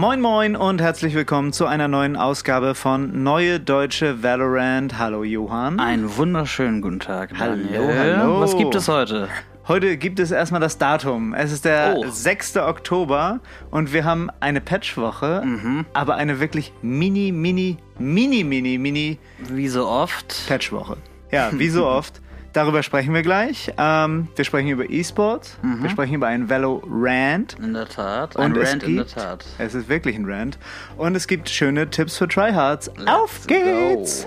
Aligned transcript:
Moin 0.00 0.22
Moin 0.22 0.56
und 0.56 0.80
herzlich 0.80 1.14
willkommen 1.14 1.52
zu 1.52 1.66
einer 1.66 1.86
neuen 1.86 2.16
Ausgabe 2.16 2.74
von 2.74 3.22
Neue 3.22 3.60
Deutsche 3.60 4.22
Valorant. 4.22 4.98
Hallo 4.98 5.24
Johann. 5.24 5.78
Einen 5.78 6.16
wunderschönen 6.16 6.80
guten 6.80 7.00
Tag. 7.00 7.32
Hallo, 7.38 7.56
Daniel. 7.56 8.18
hallo. 8.18 8.40
Was 8.40 8.56
gibt 8.56 8.74
es 8.74 8.88
heute? 8.88 9.28
Heute 9.70 9.96
gibt 9.98 10.18
es 10.18 10.32
erstmal 10.32 10.60
das 10.60 10.78
Datum. 10.78 11.32
Es 11.32 11.52
ist 11.52 11.64
der 11.64 11.94
Oh. 11.96 12.04
6. 12.10 12.56
Oktober 12.56 13.38
und 13.70 13.92
wir 13.92 14.04
haben 14.04 14.28
eine 14.40 14.60
Patchwoche, 14.60 15.42
Mhm. 15.44 15.86
aber 15.92 16.16
eine 16.16 16.40
wirklich 16.40 16.72
mini, 16.82 17.30
mini, 17.30 17.76
mini, 17.96 18.42
mini, 18.42 18.78
mini 18.78 19.18
Wie 19.38 19.68
so 19.68 19.86
oft. 19.86 20.48
Patchwoche. 20.48 20.96
Ja, 21.30 21.50
wie 21.52 21.68
so 21.68 21.86
oft. 21.86 22.20
Darüber 22.52 22.82
sprechen 22.82 23.14
wir 23.14 23.22
gleich. 23.22 23.72
Ähm, 23.78 24.26
wir 24.34 24.44
sprechen 24.44 24.70
über 24.70 24.90
E-Sport. 24.90 25.56
Mhm. 25.62 25.84
Wir 25.84 25.90
sprechen 25.90 26.14
über 26.16 26.26
einen 26.26 26.50
Valorant. 26.50 27.56
In 27.62 27.72
der 27.72 27.88
Tat. 27.88 28.34
Und 28.34 28.42
Ein 28.42 28.56
es 28.56 28.72
Rant 28.72 28.82
in 28.82 28.96
der 28.96 29.06
Tat. 29.06 29.46
Es 29.58 29.76
ist 29.76 29.88
wirklich 29.88 30.16
ein 30.16 30.24
Rant. 30.28 30.58
Und 30.96 31.14
es 31.14 31.28
gibt 31.28 31.48
schöne 31.48 31.88
Tipps 31.88 32.18
für 32.18 32.26
Tryhards. 32.26 32.90
Auf 33.06 33.46
geht's! 33.46 34.26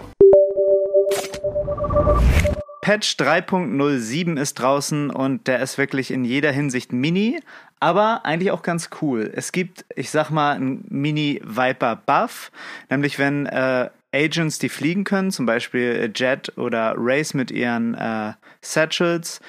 Patch 2.84 3.16
3.07 3.16 4.38
ist 4.38 4.56
draußen 4.56 5.10
und 5.10 5.48
der 5.48 5.62
ist 5.62 5.78
wirklich 5.78 6.12
in 6.12 6.26
jeder 6.26 6.52
Hinsicht 6.52 6.92
mini, 6.92 7.40
aber 7.80 8.26
eigentlich 8.26 8.52
auch 8.52 8.62
ganz 8.62 8.90
cool. 9.02 9.32
Es 9.34 9.54
gibt, 9.54 9.86
ich 9.96 10.10
sag 10.10 10.32
mal, 10.32 10.58
einen 10.58 10.84
Mini-Viper-Buff, 10.90 12.52
nämlich 12.90 13.20
wenn 13.20 13.46
äh, 13.46 13.90
Agents, 14.14 14.60
die 14.60 14.68
fliegen 14.68 15.06
können, 15.06 15.32
zum 15.32 15.46
Beispiel 15.46 16.12
Jet 16.14 16.58
oder 16.58 16.96
Race 16.98 17.34
mit 17.34 17.52
ihren 17.52 17.94
äh, 17.94 18.34
Satchels, 18.60 19.40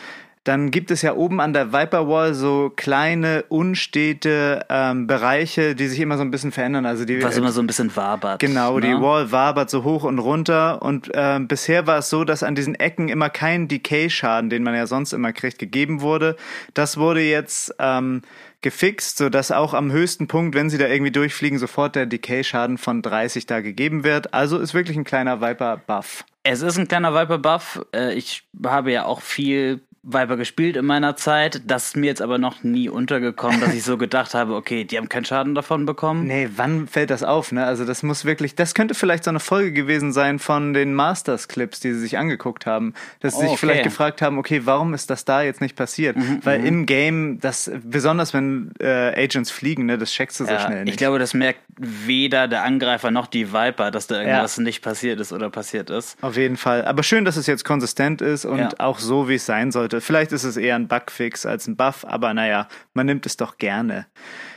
dann 0.44 0.70
gibt 0.70 0.90
es 0.90 1.00
ja 1.00 1.14
oben 1.14 1.40
an 1.40 1.54
der 1.54 1.72
Viper 1.72 2.06
Wall 2.06 2.34
so 2.34 2.70
kleine, 2.76 3.44
unstete 3.48 4.66
ähm, 4.68 5.06
Bereiche, 5.06 5.74
die 5.74 5.88
sich 5.88 5.98
immer 6.00 6.18
so 6.18 6.22
ein 6.22 6.30
bisschen 6.30 6.52
verändern. 6.52 6.84
Also 6.84 7.06
die, 7.06 7.22
Was 7.22 7.38
immer 7.38 7.50
so 7.50 7.62
ein 7.62 7.66
bisschen 7.66 7.94
wabert. 7.96 8.40
Genau, 8.40 8.78
die 8.78 8.88
ne? 8.88 9.00
Wall 9.00 9.32
wabert 9.32 9.70
so 9.70 9.84
hoch 9.84 10.04
und 10.04 10.18
runter 10.18 10.82
und 10.82 11.10
ähm, 11.14 11.48
bisher 11.48 11.86
war 11.86 11.98
es 11.98 12.10
so, 12.10 12.24
dass 12.24 12.42
an 12.42 12.54
diesen 12.54 12.74
Ecken 12.74 13.08
immer 13.08 13.30
kein 13.30 13.68
Decay-Schaden, 13.68 14.50
den 14.50 14.62
man 14.62 14.74
ja 14.74 14.86
sonst 14.86 15.14
immer 15.14 15.32
kriegt, 15.32 15.58
gegeben 15.58 16.02
wurde. 16.02 16.36
Das 16.74 16.98
wurde 16.98 17.22
jetzt 17.22 17.74
ähm, 17.78 18.20
gefixt, 18.60 19.16
sodass 19.16 19.50
auch 19.50 19.72
am 19.72 19.92
höchsten 19.92 20.28
Punkt, 20.28 20.54
wenn 20.54 20.68
sie 20.68 20.76
da 20.76 20.88
irgendwie 20.88 21.12
durchfliegen, 21.12 21.58
sofort 21.58 21.96
der 21.96 22.04
Decay-Schaden 22.04 22.76
von 22.76 23.00
30 23.00 23.46
da 23.46 23.60
gegeben 23.60 24.04
wird. 24.04 24.34
Also 24.34 24.58
ist 24.58 24.74
wirklich 24.74 24.98
ein 24.98 25.04
kleiner 25.04 25.40
Viper-Buff. 25.40 26.26
Es 26.42 26.60
ist 26.60 26.78
ein 26.78 26.86
kleiner 26.86 27.14
Viper-Buff. 27.14 27.80
Äh, 27.94 28.12
Ich 28.12 28.42
habe 28.62 28.92
ja 28.92 29.06
auch 29.06 29.22
viel 29.22 29.80
Viper 30.06 30.36
gespielt 30.36 30.76
in 30.76 30.84
meiner 30.84 31.16
Zeit. 31.16 31.62
Das 31.66 31.86
ist 31.86 31.96
mir 31.96 32.06
jetzt 32.06 32.20
aber 32.20 32.36
noch 32.38 32.62
nie 32.62 32.88
untergekommen, 32.88 33.60
dass 33.60 33.72
ich 33.72 33.82
so 33.84 33.96
gedacht 33.96 34.34
habe, 34.34 34.54
okay, 34.54 34.84
die 34.84 34.98
haben 34.98 35.08
keinen 35.08 35.24
Schaden 35.24 35.54
davon 35.54 35.86
bekommen. 35.86 36.26
Nee, 36.26 36.48
wann 36.56 36.86
fällt 36.86 37.10
das 37.10 37.22
auf, 37.22 37.52
ne? 37.52 37.64
Also 37.64 37.84
das 37.84 38.02
muss 38.02 38.24
wirklich, 38.24 38.54
das 38.54 38.74
könnte 38.74 38.94
vielleicht 38.94 39.24
so 39.24 39.30
eine 39.30 39.40
Folge 39.40 39.72
gewesen 39.72 40.12
sein 40.12 40.38
von 40.38 40.74
den 40.74 40.92
Masters-Clips, 40.94 41.80
die 41.80 41.92
sie 41.94 42.00
sich 42.00 42.18
angeguckt 42.18 42.66
haben. 42.66 42.92
Dass 43.20 43.34
sie 43.34 43.38
Oh, 43.38 43.40
sich 43.42 43.50
okay. 43.52 43.54
Mhm, 43.54 43.58
vielleicht 43.58 43.82
gefragt 43.84 44.20
haben, 44.22 44.38
okay, 44.38 44.62
warum 44.64 44.92
ist 44.94 45.08
das 45.10 45.24
da 45.24 45.42
jetzt 45.42 45.60
nicht 45.60 45.74
passiert? 45.76 46.16
Weil 46.42 46.64
im 46.64 46.84
Game, 46.86 47.40
das, 47.40 47.70
besonders 47.82 48.34
wenn 48.34 48.72
äh, 48.80 48.86
Agents 49.24 49.50
fliegen, 49.50 49.86
ne, 49.86 49.96
das 49.96 50.10
checkst 50.12 50.38
du 50.40 50.44
so 50.44 50.52
Ja, 50.52 50.60
schnell 50.60 50.84
nicht. 50.84 50.92
ich 50.92 50.96
glaube, 50.98 51.18
das 51.18 51.32
merkt 51.34 51.60
weder 51.78 52.46
der 52.46 52.62
Angreifer 52.62 53.10
noch 53.10 53.26
die 53.26 53.52
Viper, 53.52 53.90
dass 53.90 54.06
da 54.06 54.16
irgendwas 54.20 54.58
nicht 54.58 54.82
passiert 54.82 55.18
ist 55.20 55.32
oder 55.32 55.50
passiert 55.50 55.90
ist. 55.90 56.16
Auf 56.22 56.36
jeden 56.36 56.56
Fall. 56.56 56.84
Aber 56.84 57.02
schön, 57.02 57.24
dass 57.24 57.36
es 57.36 57.46
jetzt 57.46 57.64
konsistent 57.64 58.20
ist 58.20 58.44
und 58.44 58.58
Ja. 58.58 58.68
auch 58.78 58.98
so, 58.98 59.28
wie 59.28 59.34
es 59.36 59.46
sein 59.46 59.72
sollte. 59.72 59.93
Vielleicht 60.00 60.32
ist 60.32 60.44
es 60.44 60.56
eher 60.56 60.76
ein 60.76 60.88
Bugfix 60.88 61.46
als 61.46 61.66
ein 61.66 61.76
Buff, 61.76 62.04
aber 62.04 62.34
naja, 62.34 62.68
man 62.92 63.06
nimmt 63.06 63.26
es 63.26 63.36
doch 63.36 63.58
gerne. 63.58 64.06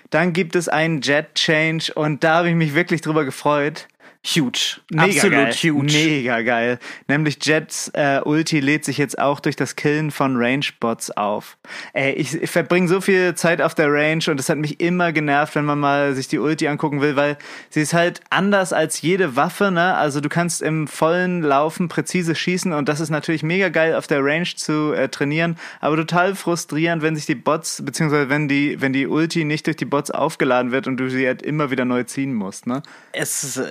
Dann 0.10 0.34
gibt 0.34 0.56
es 0.56 0.70
einen 0.70 1.02
Jet 1.02 1.36
Change 1.36 1.94
und 1.94 2.24
da 2.24 2.36
habe 2.36 2.50
ich 2.50 2.56
mich 2.56 2.74
wirklich 2.74 3.02
drüber 3.02 3.26
gefreut. 3.26 3.88
Huge. 4.36 4.82
Mega 4.92 5.04
Absolut 5.04 5.32
geil. 5.32 5.54
huge. 5.54 5.94
Mega 5.94 6.42
geil. 6.42 6.80
Nämlich 7.08 7.38
Jets 7.42 7.90
äh, 7.94 8.20
Ulti 8.24 8.60
lädt 8.60 8.84
sich 8.84 8.98
jetzt 8.98 9.18
auch 9.18 9.40
durch 9.40 9.56
das 9.56 9.78
Killen 9.78 10.12
von 10.12 10.36
Range-Bots 10.36 11.12
auf. 11.12 11.58
Ey, 11.94 12.12
ich, 12.14 12.42
ich 12.42 12.50
verbringe 12.50 12.90
so 12.90 13.00
viel 13.00 13.36
Zeit 13.36 13.62
auf 13.62 13.74
der 13.74 13.92
Range 13.92 14.24
und 14.28 14.40
es 14.40 14.50
hat 14.50 14.58
mich 14.58 14.82
immer 14.82 15.14
genervt, 15.14 15.56
wenn 15.56 15.64
man 15.64 15.80
mal 15.80 16.14
sich 16.14 16.28
die 16.28 16.40
Ulti 16.40 16.68
angucken 16.68 17.00
will, 17.00 17.16
weil 17.16 17.38
sie 17.70 17.82
ist 17.82 17.94
halt 17.94 18.20
anders 18.30 18.74
als 18.74 19.02
jede 19.02 19.38
Waffe, 19.38 19.72
ne? 19.72 19.96
Also 19.96 20.20
du 20.20 20.28
kannst 20.28 20.62
im 20.62 20.88
vollen 20.88 21.42
Laufen 21.42 21.88
präzise 21.88 22.36
schießen 22.36 22.74
und 22.74 22.90
das 22.90 23.00
ist 23.00 23.10
natürlich 23.10 23.44
mega 23.44 23.70
geil 23.70 23.96
auf 23.96 24.08
der 24.08 24.24
Range 24.24 24.48
zu 24.56 24.92
äh, 24.94 25.08
trainieren, 25.08 25.58
aber 25.80 25.96
total 25.96 26.36
frustrierend, 26.36 27.02
wenn 27.02 27.16
sich 27.16 27.28
die 27.28 27.36
Bots, 27.36 27.82
beziehungsweise 27.86 28.30
wenn 28.30 28.50
die, 28.50 28.82
wenn 28.82 28.92
die 28.92 29.08
Ulti 29.08 29.46
nicht 29.46 29.68
durch 29.68 29.78
die 29.78 29.86
Bots 29.86 30.12
aufgeladen 30.12 30.72
wird 30.74 30.88
und 30.88 30.98
du 30.98 31.10
sie 31.10 31.26
halt 31.26 31.42
immer 31.42 31.72
wieder 31.72 31.86
neu 31.86 32.04
ziehen 32.04 32.34
musst, 32.34 32.68
ne? 32.68 32.84
Es 33.14 33.44
ist, 33.44 33.58
äh, 33.58 33.68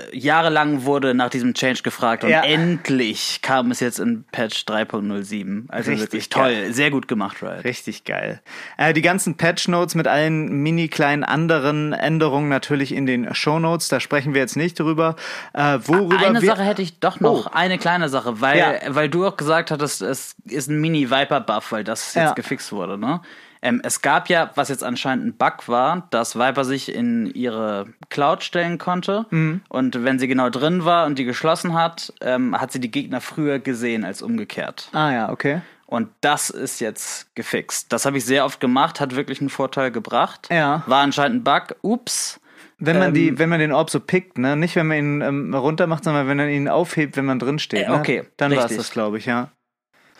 jahrelang 0.46 0.84
wurde 0.84 1.14
nach 1.14 1.28
diesem 1.30 1.54
Change 1.54 1.82
gefragt 1.82 2.22
und 2.24 2.30
Ja. 2.30 2.42
endlich 2.42 3.40
kam 3.42 3.70
es 3.70 3.80
jetzt 3.80 3.98
in 3.98 4.24
Patch 4.30 4.64
3.07. 4.66 5.64
Also 5.68 5.90
Richtig 5.90 6.06
wirklich 6.12 6.30
geil. 6.30 6.64
toll. 6.64 6.72
Sehr 6.72 6.90
gut 6.90 7.08
gemacht, 7.08 7.42
Riot. 7.42 7.64
Richtig 7.64 8.04
geil. 8.04 8.40
Äh, 8.76 8.92
die 8.92 9.02
ganzen 9.02 9.36
Patch 9.36 9.68
Notes 9.68 9.94
mit 9.94 10.06
allen 10.06 10.62
mini 10.62 10.88
kleinen 10.88 11.24
anderen 11.24 11.92
Änderungen 11.92 12.48
natürlich 12.48 12.92
in 12.94 13.06
den 13.06 13.34
Show 13.34 13.58
Notes. 13.58 13.88
Da 13.88 14.00
sprechen 14.00 14.34
wir 14.34 14.40
jetzt 14.40 14.56
nicht 14.56 14.78
drüber. 14.78 15.16
Äh, 15.52 15.78
worüber 15.84 16.18
Eine 16.18 16.40
Sache 16.40 16.62
hätte 16.62 16.82
ich 16.82 17.00
doch 17.00 17.20
noch, 17.20 17.46
Oh. 17.46 17.50
eine 17.52 17.78
kleine 17.78 18.08
Sache, 18.08 18.40
weil, 18.40 18.58
Ja. 18.58 18.72
weil 18.88 19.08
du 19.08 19.26
auch 19.26 19.36
gesagt 19.36 19.70
hattest, 19.70 20.02
es 20.02 20.36
ist 20.44 20.70
ein 20.70 20.80
Mini-Viper-Buff, 20.80 21.72
weil 21.72 21.84
das 21.84 22.14
jetzt 22.14 22.24
Ja. 22.24 22.32
gefixt 22.34 22.72
wurde, 22.72 22.96
ne? 22.98 23.20
Ähm, 23.62 23.80
es 23.84 24.02
gab 24.02 24.28
ja, 24.28 24.50
was 24.54 24.68
jetzt 24.68 24.84
anscheinend 24.84 25.26
ein 25.26 25.36
Bug 25.36 25.68
war, 25.68 26.06
dass 26.10 26.36
Viper 26.36 26.64
sich 26.64 26.94
in 26.94 27.26
ihre 27.34 27.86
Cloud 28.08 28.44
stellen 28.44 28.78
konnte. 28.78 29.26
Mhm. 29.30 29.62
Und 29.68 30.04
wenn 30.04 30.18
sie 30.18 30.28
genau 30.28 30.50
drin 30.50 30.84
war 30.84 31.06
und 31.06 31.18
die 31.18 31.24
geschlossen 31.24 31.74
hat, 31.74 32.12
ähm, 32.20 32.58
hat 32.58 32.72
sie 32.72 32.80
die 32.80 32.90
Gegner 32.90 33.20
früher 33.20 33.58
gesehen 33.58 34.04
als 34.04 34.22
umgekehrt. 34.22 34.88
Ah 34.92 35.12
ja, 35.12 35.30
okay. 35.30 35.60
Und 35.86 36.08
das 36.20 36.50
ist 36.50 36.80
jetzt 36.80 37.34
gefixt. 37.36 37.92
Das 37.92 38.06
habe 38.06 38.18
ich 38.18 38.24
sehr 38.24 38.44
oft 38.44 38.60
gemacht, 38.60 39.00
hat 39.00 39.14
wirklich 39.14 39.40
einen 39.40 39.50
Vorteil 39.50 39.92
gebracht. 39.92 40.48
Ja. 40.50 40.82
War 40.86 41.02
anscheinend 41.02 41.40
ein 41.40 41.44
Bug. 41.44 41.76
Ups. 41.82 42.40
Wenn 42.78 42.98
man 42.98 43.08
Ähm, 43.08 43.14
die, 43.14 43.38
wenn 43.38 43.48
man 43.48 43.60
den 43.60 43.72
Orb 43.72 43.88
so 43.88 44.00
pickt, 44.00 44.36
ne, 44.36 44.56
nicht 44.56 44.76
wenn 44.76 44.86
man 44.86 44.98
ihn 44.98 45.20
ähm, 45.22 45.54
runter 45.54 45.86
macht, 45.86 46.04
sondern 46.04 46.28
wenn 46.28 46.36
man 46.36 46.50
ihn 46.50 46.68
aufhebt, 46.68 47.16
wenn 47.16 47.24
man 47.24 47.38
drin 47.38 47.58
steht. 47.58 47.86
Äh, 47.86 47.88
ne? 47.88 47.94
okay, 47.94 48.24
Dann 48.36 48.54
war 48.54 48.66
es 48.66 48.76
das, 48.76 48.90
glaube 48.90 49.16
ich, 49.18 49.26
ja. 49.26 49.50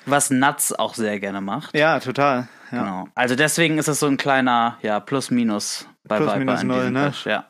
Was 0.07 0.31
Nuts 0.31 0.73
auch 0.73 0.95
sehr 0.95 1.19
gerne 1.21 1.41
macht. 1.41 1.77
Ja, 1.77 1.99
total. 2.01 2.49
Ja. 2.73 2.79
Genau. 2.81 3.09
Also 3.15 3.35
deswegen 3.37 3.79
ist 3.79 3.89
es 3.89 4.01
so 4.01 4.07
ein 4.07 4.17
kleiner, 4.17 4.79
ja, 4.83 5.01
Plus-Minus 5.01 5.87
bei 6.05 6.17
Plus, 6.19 6.29
Viper 6.29 6.39
minus 6.39 6.63
in 6.63 6.69
null, 6.69 6.91
ne? 6.91 7.05
Patch, 7.07 7.27
Ja. 7.27 7.47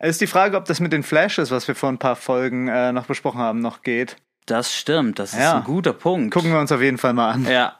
Ist 0.00 0.20
die 0.20 0.26
Frage, 0.26 0.56
ob 0.56 0.64
das 0.64 0.80
mit 0.80 0.92
den 0.92 1.02
Flashes, 1.02 1.50
was 1.50 1.68
wir 1.68 1.74
vor 1.74 1.88
ein 1.90 1.98
paar 1.98 2.16
Folgen 2.16 2.68
äh, 2.68 2.90
noch 2.92 3.04
besprochen 3.06 3.38
haben, 3.40 3.60
noch 3.60 3.82
geht. 3.82 4.16
Das 4.46 4.74
stimmt, 4.74 5.18
das 5.18 5.32
ist 5.34 5.38
Ja. 5.40 5.58
ein 5.58 5.64
guter 5.64 5.92
Punkt. 5.92 6.32
Gucken 6.32 6.50
wir 6.52 6.58
uns 6.58 6.72
auf 6.72 6.80
jeden 6.80 6.98
Fall 6.98 7.12
mal 7.12 7.30
an. 7.32 7.44
Ja. 7.44 7.74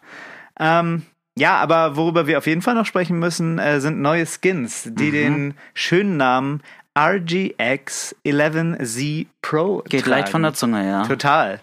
Ähm, 0.59 1.03
ja, 1.39 1.57
aber 1.57 1.97
worüber 1.97 2.27
wir 2.27 2.37
auf 2.39 2.47
jeden 2.47 2.61
Fall 2.63 2.75
noch 2.75 2.85
sprechen 2.87 3.19
müssen, 3.19 3.59
äh, 3.59 3.81
sind 3.81 4.01
neue 4.01 4.27
Skins, 4.27 4.85
Mhm. 4.87 4.95
die 4.97 5.11
den 5.11 5.55
schönen 5.75 6.17
Namen 6.19 6.63
RGX 6.99 8.15
11Z 8.25 9.27
Pro 9.43 9.79
Geht 9.89 10.03
tragen. 10.03 10.11
leicht 10.11 10.29
von 10.29 10.43
der 10.43 10.55
Zunge, 10.55 10.87
ja. 10.87 11.03
Total. 11.07 11.61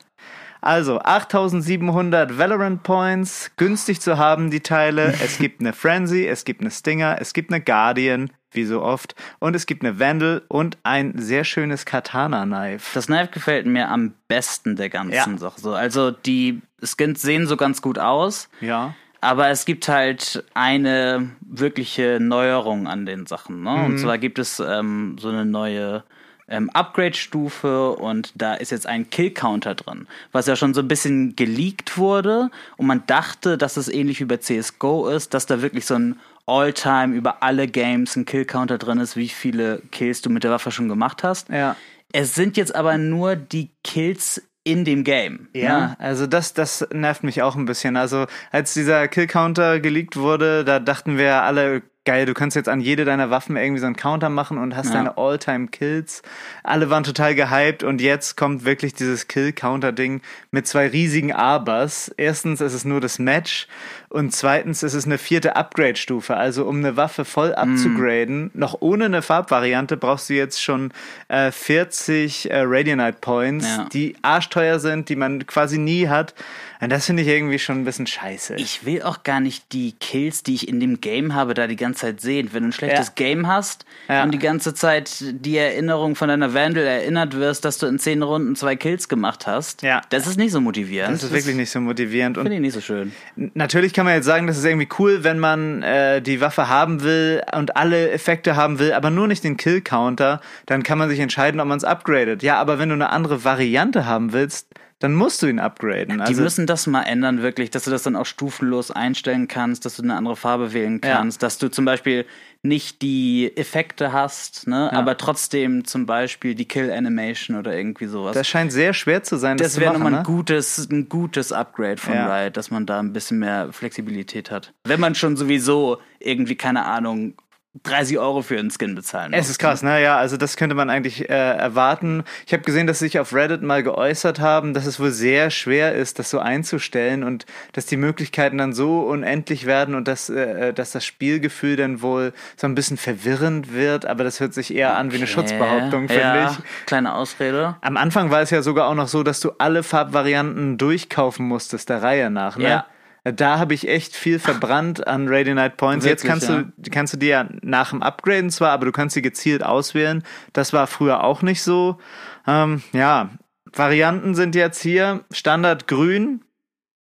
Also 0.61 0.99
8700 0.99 2.37
Valorant 2.37 2.83
Points, 2.83 3.51
günstig 3.57 4.01
zu 4.01 4.17
haben 4.17 4.49
die 4.51 4.61
Teile. 4.61 5.13
Es 5.23 5.37
gibt 5.37 5.59
eine 5.61 5.73
Frenzy, 5.73 6.25
es 6.25 6.45
gibt 6.45 6.61
eine 6.61 6.71
Stinger, 6.71 7.17
es 7.19 7.33
gibt 7.33 7.51
eine 7.51 7.61
Guardian, 7.61 8.31
wie 8.51 8.63
so 8.65 8.81
oft, 8.81 9.13
und 9.39 9.55
es 9.55 9.65
gibt 9.65 9.83
eine 9.83 9.99
Vandal 9.99 10.41
und 10.47 10.77
ein 10.83 11.13
sehr 11.17 11.43
schönes 11.43 11.85
Katana-Knife. 11.85 12.91
Das 12.93 13.07
Knife 13.07 13.29
gefällt 13.31 13.65
mir 13.65 13.89
am 13.89 14.13
besten 14.27 14.75
der 14.75 14.89
ganzen 14.89 15.13
Ja. 15.33 15.37
Sache. 15.37 15.59
So, 15.59 15.73
also 15.73 16.11
die 16.11 16.61
Skins 16.81 17.21
sehen 17.21 17.45
so 17.47 17.57
ganz 17.57 17.81
gut 17.81 17.99
aus, 17.99 18.49
Ja. 18.61 18.93
aber 19.21 19.49
es 19.49 19.65
gibt 19.65 19.87
halt 19.89 20.43
eine 20.53 21.29
wirkliche 21.41 22.19
Neuerung 22.21 22.87
an 22.87 23.05
den 23.05 23.25
Sachen. 23.25 23.63
Ne? 23.63 23.71
Mhm. 23.71 23.85
Und 23.85 23.97
zwar 23.99 24.17
gibt 24.17 24.39
es 24.39 24.59
ähm, 24.59 25.17
so 25.19 25.29
eine 25.29 25.45
neue 25.45 26.03
ähm, 26.47 26.69
Upgrade-Stufe 26.69 27.91
und 27.91 28.31
da 28.35 28.53
ist 28.53 28.71
jetzt 28.71 28.87
ein 28.87 29.09
Kill-Counter 29.09 29.75
drin, 29.75 30.07
was 30.31 30.47
ja 30.47 30.55
schon 30.55 30.73
so 30.73 30.81
ein 30.81 30.87
bisschen 30.87 31.35
geleakt 31.35 31.97
wurde 31.97 32.49
und 32.77 32.87
man 32.87 33.03
dachte, 33.07 33.57
dass 33.57 33.77
es 33.77 33.89
ähnlich 33.89 34.19
wie 34.19 34.25
bei 34.25 34.37
CSGO 34.37 35.07
ist, 35.09 35.33
dass 35.33 35.45
da 35.45 35.61
wirklich 35.61 35.85
so 35.85 35.95
ein 35.95 36.19
All-Time 36.45 37.13
über 37.13 37.43
alle 37.43 37.67
Games 37.67 38.15
ein 38.15 38.25
Kill-Counter 38.25 38.77
drin 38.77 38.99
ist, 38.99 39.17
wie 39.17 39.27
viele 39.27 39.81
Kills 39.91 40.21
du 40.21 40.29
mit 40.29 40.43
der 40.43 40.51
Waffe 40.51 40.71
schon 40.71 40.87
gemacht 40.87 41.23
hast. 41.23 41.49
Ja. 41.49 41.75
Es 42.13 42.35
sind 42.35 42.55
jetzt 42.55 42.73
aber 42.73 42.97
nur 42.97 43.35
die 43.35 43.71
Kills 43.83 44.41
in 44.63 44.85
dem 44.85 45.03
Game. 45.03 45.47
Ja, 45.53 45.79
ne? 45.79 45.95
also 45.99 46.27
das, 46.27 46.53
das 46.53 46.87
nervt 46.91 47.23
mich 47.23 47.41
auch 47.41 47.55
ein 47.55 47.65
bisschen. 47.65 47.95
Also 47.95 48.27
als 48.51 48.73
dieser 48.73 49.07
Kill-Counter 49.07 49.79
geleakt 49.79 50.17
wurde, 50.17 50.63
da 50.65 50.79
dachten 50.79 51.17
wir 51.17 51.41
alle, 51.43 51.83
geil, 52.07 52.25
du 52.25 52.33
kannst 52.33 52.55
jetzt 52.55 52.69
an 52.69 52.79
jede 52.79 53.03
deiner 53.05 53.29
Waffen 53.29 53.55
irgendwie 53.57 53.81
so 53.81 53.85
einen 53.85 53.95
Counter 53.97 54.29
machen 54.29 54.57
und 54.57 54.75
hast 54.75 54.87
Ja. 54.87 54.93
deine 54.93 55.17
All-Time-Kills. 55.17 56.21
Alle 56.63 56.89
waren 56.89 57.03
total 57.03 57.35
gehypt 57.35 57.83
und 57.83 57.99
jetzt 58.01 58.37
kommt 58.37 58.63
wirklich 58.65 58.93
dieses 58.93 59.27
Kill-Counter-Ding 59.27 60.21
mit 60.51 60.65
zwei 60.67 60.87
riesigen 60.87 61.33
Abers. 61.33 62.09
Erstens 62.17 62.61
ist 62.61 62.73
es 62.73 62.85
nur 62.85 63.01
das 63.01 63.19
Match 63.19 63.67
und 64.09 64.33
zweitens 64.33 64.83
ist 64.83 64.93
es 64.93 65.05
eine 65.05 65.17
vierte 65.17 65.55
Upgrade-Stufe. 65.57 66.35
Also 66.37 66.65
um 66.65 66.77
eine 66.77 66.95
Waffe 66.95 67.25
voll 67.25 67.53
abzugraden, 67.53 68.51
noch 68.53 68.77
ohne 68.79 69.05
eine 69.05 69.21
Farbvariante, 69.21 69.97
brauchst 69.97 70.29
du 70.29 70.33
jetzt 70.33 70.63
schon 70.63 70.91
äh, 71.27 71.51
40 71.51 72.49
äh, 72.49 72.61
Radianite 72.65 73.17
Points, 73.19 73.65
Ja. 73.67 73.89
die 73.91 74.15
arschteuer 74.21 74.79
sind, 74.79 75.09
die 75.09 75.15
man 75.17 75.45
quasi 75.45 75.77
nie 75.77 76.07
hat. 76.07 76.33
Und 76.79 76.91
das 76.91 77.07
finde 77.07 77.23
ich 77.23 77.27
irgendwie 77.27 77.57
schon 77.57 77.79
ein 77.81 77.85
bisschen 77.85 78.05
scheiße. 78.05 78.55
Ich 78.55 78.85
will 78.85 79.01
auch 79.01 79.23
gar 79.23 79.39
nicht 79.39 79.73
die 79.73 79.93
Kills, 79.99 80.43
die 80.43 80.53
ich 80.53 80.67
in 80.67 80.79
dem 80.79 81.01
Game 81.01 81.33
habe, 81.33 81.55
da 81.55 81.65
die 81.65 81.75
ganze 81.75 81.96
Zeit 81.97 82.21
sehen. 82.21 82.49
Wenn 82.53 82.63
du 82.63 82.69
ein 82.69 82.71
schlechtes 82.73 83.07
Ja. 83.07 83.13
Game 83.15 83.47
hast 83.47 83.85
Ja. 84.07 84.23
und 84.23 84.31
die 84.33 84.39
ganze 84.39 84.73
Zeit 84.73 85.11
die 85.21 85.57
Erinnerung 85.57 86.15
von 86.15 86.29
deiner 86.29 86.53
Vandal 86.53 86.85
erinnert 86.85 87.35
wirst, 87.35 87.65
dass 87.65 87.77
du 87.77 87.87
in 87.87 87.99
zehn 87.99 88.21
Runden 88.23 88.55
zwei 88.55 88.75
Kills 88.77 89.09
gemacht 89.09 89.45
hast, 89.47 89.81
Ja. 89.81 90.01
das 90.09 90.27
ist 90.27 90.37
nicht 90.37 90.51
so 90.51 90.61
motivierend. 90.61 91.13
das 91.15 91.23
ist 91.23 91.33
wirklich 91.33 91.55
nicht 91.55 91.69
so 91.71 91.81
motivierend. 91.81 92.37
Und 92.37 92.43
Finde 92.43 92.55
ich 92.55 92.61
nicht 92.61 92.73
so 92.73 92.81
schön. 92.81 93.11
Natürlich 93.35 93.93
kann 93.93 94.05
man 94.05 94.13
jetzt 94.15 94.25
sagen, 94.25 94.47
das 94.47 94.57
ist 94.57 94.65
irgendwie 94.65 94.87
cool, 94.99 95.23
wenn 95.23 95.39
man 95.39 95.83
äh, 95.83 96.21
die 96.21 96.39
Waffe 96.39 96.69
haben 96.69 97.03
will 97.03 97.41
und 97.53 97.75
alle 97.75 98.11
Effekte 98.11 98.55
haben 98.55 98.79
will, 98.79 98.93
aber 98.93 99.09
nur 99.09 99.27
nicht 99.27 99.43
den 99.43 99.57
Kill-Counter, 99.57 100.39
dann 100.65 100.83
kann 100.83 100.97
man 100.97 101.09
sich 101.09 101.19
entscheiden, 101.19 101.59
ob 101.59 101.67
man 101.67 101.77
es 101.77 101.83
upgradet. 101.83 102.43
Ja, 102.43 102.57
aber 102.57 102.79
wenn 102.79 102.89
du 102.89 102.95
eine 102.95 103.09
andere 103.09 103.43
Variante 103.43 104.05
haben 104.05 104.33
willst, 104.33 104.67
dann 104.99 105.13
musst 105.13 105.41
du 105.43 105.47
ihn 105.47 105.59
upgraden. 105.59 106.17
Die 106.17 106.21
Also, 106.23 106.41
müssen 106.41 106.65
das 106.65 106.87
mal 106.87 107.03
ändern, 107.03 107.41
wirklich, 107.41 107.69
dass 107.69 107.83
du 107.83 107.91
das 107.91 108.03
dann 108.03 108.15
auch 108.15 108.25
stufenlos 108.25 108.89
einstellen 108.91 109.47
kannst, 109.47 109.85
dass 109.85 109.95
du 109.97 110.03
eine 110.03 110.15
andere 110.15 110.35
Farbe 110.35 110.73
wählen 110.73 110.99
Ja. 111.03 111.17
kannst, 111.17 111.43
dass 111.43 111.57
du 111.59 111.69
zum 111.69 111.85
Beispiel 111.85 112.25
nicht 112.63 113.01
die 113.03 113.55
Effekte 113.55 114.11
hast, 114.11 114.67
ne, 114.67 114.91
aber 114.91 115.15
trotzdem 115.17 115.85
zum 115.85 116.05
Beispiel 116.07 116.55
die 116.55 116.65
Kill-Animation 116.67 117.55
oder 117.57 117.75
irgendwie 117.77 118.07
sowas. 118.07 118.33
das 118.33 118.47
scheint 118.47 118.71
sehr 118.73 118.93
schwer 118.93 119.21
zu 119.23 119.37
sein, 119.37 119.57
das, 119.57 119.73
das 119.73 119.79
wäre 119.79 119.93
nochmal 119.93 120.11
Ne? 120.11 120.17
ein 120.19 120.23
gutes, 120.23 120.89
ein 120.89 121.07
gutes 121.07 121.51
Upgrade 121.51 121.97
von 121.97 122.13
Ja. 122.15 122.35
Riot, 122.43 122.57
dass 122.57 122.71
man 122.71 122.85
da 122.87 122.99
ein 122.99 123.13
bisschen 123.13 123.37
mehr 123.39 123.71
Flexibilität 123.71 124.49
hat. 124.51 124.73
Wenn 124.85 124.99
man 124.99 125.13
schon 125.13 125.37
sowieso 125.37 125.99
irgendwie, 126.19 126.55
keine 126.55 126.85
Ahnung, 126.85 127.35
30 127.83 128.17
Euro 128.19 128.41
für 128.41 128.57
einen 128.57 128.71
Skin 128.71 128.95
bezahlen 128.95 129.33
Es 129.33 129.45
muss. 129.45 129.49
ist 129.51 129.59
krass, 129.59 129.83
ne? 129.83 130.01
Ja, 130.01 130.17
also 130.17 130.37
das 130.37 130.57
könnte 130.57 130.75
man 130.75 130.89
eigentlich 130.89 131.29
äh, 131.29 131.33
erwarten. 131.33 132.23
Ich 132.45 132.53
habe 132.53 132.63
gesehen, 132.63 132.87
dass 132.87 132.99
sie 132.99 133.05
sich 133.05 133.19
auf 133.19 133.33
Reddit 133.33 133.61
mal 133.61 133.83
geäußert 133.83 134.39
haben, 134.39 134.73
dass 134.73 134.85
es 134.85 134.99
wohl 134.99 135.11
sehr 135.11 135.49
schwer 135.49 135.93
ist, 135.93 136.19
das 136.19 136.29
so 136.29 136.39
einzustellen 136.39 137.23
und 137.23 137.45
dass 137.73 137.85
die 137.85 137.97
Möglichkeiten 137.97 138.57
dann 138.57 138.73
so 138.73 139.01
unendlich 139.01 139.65
werden 139.65 139.95
und 139.95 140.07
dass, 140.07 140.29
äh, 140.29 140.73
dass 140.73 140.91
das 140.91 141.05
Spielgefühl 141.05 141.75
dann 141.75 142.01
wohl 142.01 142.33
so 142.55 142.67
ein 142.67 142.75
bisschen 142.75 142.97
verwirrend 142.97 143.73
wird. 143.73 144.05
Aber 144.05 144.23
das 144.23 144.39
hört 144.39 144.53
sich 144.53 144.73
eher 144.73 144.97
an 144.97 145.11
wie 145.11 145.17
eine 145.17 145.27
Schutzbehauptung, 145.27 146.07
finde 146.07 146.21
ja, 146.21 146.51
ich. 146.51 146.85
Kleine 146.85 147.13
Ausrede. 147.13 147.75
Am 147.81 147.97
Anfang 147.97 148.31
war 148.31 148.41
es 148.41 148.49
ja 148.49 148.61
sogar 148.61 148.87
auch 148.87 148.95
noch 148.95 149.07
so, 149.07 149.23
dass 149.23 149.39
du 149.39 149.51
alle 149.57 149.83
Farbvarianten 149.83 150.77
durchkaufen 150.77 151.47
musstest, 151.47 151.89
der 151.89 152.01
Reihe 152.01 152.29
nach. 152.29 152.57
Ne? 152.57 152.69
Ja. 152.69 152.85
Da 153.31 153.59
habe 153.59 153.73
ich 153.73 153.87
echt 153.87 154.15
viel 154.15 154.39
verbrannt 154.39 155.07
an 155.07 155.27
Radianite 155.27 155.75
Points. 155.75 156.05
Jetzt 156.05 156.23
Wirklich, 156.23 156.47
kannst 156.47 156.75
du, 156.83 156.89
kannst 156.91 157.13
du 157.13 157.17
die 157.17 157.27
ja 157.27 157.47
nach 157.61 157.89
dem 157.91 158.01
Upgraden 158.01 158.49
zwar, 158.49 158.71
aber 158.71 158.85
du 158.85 158.91
kannst 158.91 159.13
sie 159.15 159.21
gezielt 159.21 159.63
auswählen. 159.63 160.23
Das 160.53 160.73
war 160.73 160.87
früher 160.87 161.23
auch 161.23 161.41
nicht 161.41 161.61
so. 161.63 161.97
Ähm, 162.45 162.81
ja, 162.93 163.29
Varianten 163.73 164.35
sind 164.35 164.55
jetzt 164.55 164.81
hier 164.81 165.23
Standard 165.31 165.87
grün, 165.87 166.41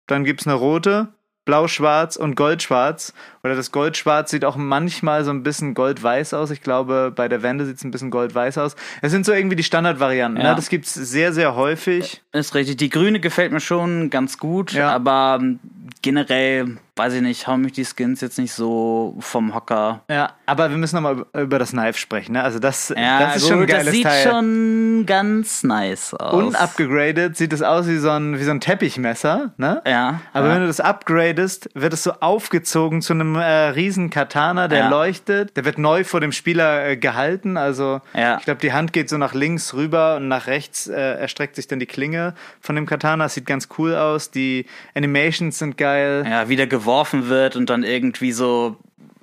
dann 0.08 0.24
gibt's 0.24 0.46
eine 0.48 0.56
rote, 0.56 1.10
blau-schwarz 1.46 2.16
und 2.16 2.36
goldschwarz. 2.36 3.14
Oder 3.44 3.56
das 3.56 3.72
goldschwarz 3.72 4.32
sieht 4.32 4.44
auch 4.46 4.56
manchmal 4.56 5.24
so 5.24 5.32
ein 5.32 5.44
bisschen 5.44 5.76
goldweiß 5.76 6.34
aus. 6.34 6.50
Ich 6.50 6.62
glaube, 6.62 7.14
bei 7.16 7.28
der 7.28 7.44
Wende 7.44 7.66
sieht's 7.66 7.84
ein 7.84 7.92
bisschen 7.92 8.10
goldweiß 8.10 8.58
aus. 8.58 8.76
Es 9.02 9.12
sind 9.12 9.26
so 9.26 9.32
irgendwie 9.32 9.56
die 9.56 9.64
Standardvarianten. 9.64 10.42
Ja. 10.44 10.50
Ne? 10.50 10.56
Das 10.56 10.70
gibt's 10.70 10.94
sehr, 10.96 11.34
sehr 11.34 11.56
häufig. 11.56 12.24
Ist 12.32 12.56
richtig. 12.56 12.78
Die 12.78 12.90
grüne 12.90 13.20
gefällt 13.20 13.52
mir 13.52 13.60
schon 13.60 14.10
ganz 14.10 14.40
gut, 14.40 14.74
Ja. 14.74 14.90
aber 14.92 15.38
ähm, 15.40 15.60
generell, 16.06 16.78
weiß 16.98 17.14
ich 17.14 17.22
nicht, 17.22 17.48
hauen 17.48 17.62
mich 17.62 17.74
die 17.74 17.84
Skins 17.86 18.22
jetzt 18.22 18.38
nicht 18.38 18.54
so 18.54 19.16
vom 19.20 19.54
Hocker. 19.54 20.02
Ja, 20.10 20.32
aber 20.46 20.70
wir 20.70 20.78
müssen 20.78 20.96
nochmal 20.96 21.26
über 21.34 21.60
das 21.60 21.72
Knife 21.72 22.00
sprechen. 22.00 22.34
Ne? 22.34 22.44
Also 22.44 22.60
das, 22.60 22.94
Ja, 22.96 23.20
das 23.20 23.38
ist 23.38 23.42
gut, 23.44 23.52
schon 23.52 23.62
ein 23.64 23.68
geiles 23.68 23.86
das 23.88 23.94
sieht 23.96 24.04
Teil. 24.04 24.24
schon 24.30 25.04
ganz 25.06 25.64
nice 25.64 26.14
aus. 26.14 26.34
Unupgradet 26.34 27.36
sieht 27.38 27.52
es 27.54 27.62
aus 27.62 27.88
wie 27.88 27.98
so 27.98 28.10
ein, 28.12 28.40
wie 28.40 28.44
so 28.44 28.52
ein 28.52 28.62
Teppichmesser. 28.62 29.52
Ne? 29.58 29.82
Ja. 29.86 30.22
Aber 30.34 30.48
ja. 30.48 30.54
wenn 30.56 30.62
du 30.62 30.68
das 30.68 30.80
upgradest, 30.80 31.70
wird 31.74 31.94
es 31.94 32.04
so 32.04 32.14
aufgezogen 32.20 33.02
zu 33.02 33.14
einem 33.14 33.36
äh, 33.36 33.44
riesen 33.44 34.10
Katana, 34.10 34.68
der 34.68 34.80
Ja. 34.80 34.90
leuchtet. 34.90 35.58
Der 35.58 35.66
wird 35.66 35.78
neu 35.78 36.04
vor 36.04 36.22
dem 36.22 36.32
Spieler 36.32 36.88
äh, 36.88 36.98
gehalten. 36.98 37.58
Also 37.58 38.02
ich 38.14 38.46
glaube, 38.46 38.62
die 38.62 38.72
Hand 38.74 38.94
geht 38.94 39.10
so 39.10 39.18
nach 39.18 39.34
links 39.34 39.74
rüber 39.74 40.16
und 40.18 40.28
nach 40.28 40.48
rechts 40.48 40.88
äh, 40.88 40.94
erstreckt 40.96 41.56
sich 41.58 41.68
dann 41.68 41.80
die 41.80 41.86
Klinge 41.86 42.34
von 42.62 42.76
dem 42.76 42.86
Katana. 42.86 43.26
Das 43.26 43.34
sieht 43.34 43.46
ganz 43.46 43.68
cool 43.78 43.96
aus. 43.96 44.32
Die 44.32 44.66
Animations 44.96 45.60
sind 45.60 45.78
geil. 45.78 46.26
ja, 46.30 46.48
wieder 46.50 46.68
geworfen 46.86 47.28
wird 47.30 47.56
und 47.56 47.70
dann 47.70 47.84
irgendwie 47.84 48.32
so 48.32 48.78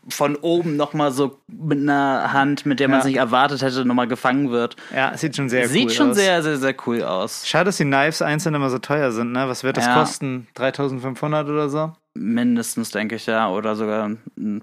von 0.08 0.34
oben 0.34 0.76
nochmal 0.76 1.12
so 1.12 1.38
mit 1.46 1.78
einer 1.78 2.32
Hand, 2.32 2.66
mit 2.66 2.80
der 2.80 2.88
man 2.88 2.96
Ja. 2.96 3.00
es 3.00 3.06
nicht 3.06 3.16
erwartet 3.18 3.62
hätte, 3.62 3.84
nochmal 3.84 4.08
gefangen 4.08 4.50
wird. 4.50 4.74
Ja, 4.94 5.16
sieht 5.16 5.36
schon 5.36 5.48
sehr 5.48 5.68
Sieht 5.68 5.84
cool 5.86 5.90
schon 5.90 6.10
aus. 6.10 6.16
sehr, 6.16 6.42
sehr, 6.42 6.56
sehr 6.56 6.74
cool 6.86 7.02
aus. 7.04 7.46
Schade, 7.46 7.66
dass 7.66 7.76
die 7.76 7.84
Knives 7.84 8.20
einzeln 8.20 8.54
immer 8.56 8.68
so 8.68 8.78
teuer 8.78 9.12
sind. 9.12 9.30
Ne? 9.30 9.44
Was 9.48 9.62
wird 9.62 9.76
das 9.76 9.86
Ja. 9.86 9.94
kosten? 9.94 10.48
3500 10.54 11.48
oder 11.48 11.68
so? 11.68 11.92
Mindestens, 12.14 12.90
denke 12.90 13.16
ich, 13.16 13.26
ja. 13.26 13.48
Oder 13.48 13.74
sogar 13.74 14.10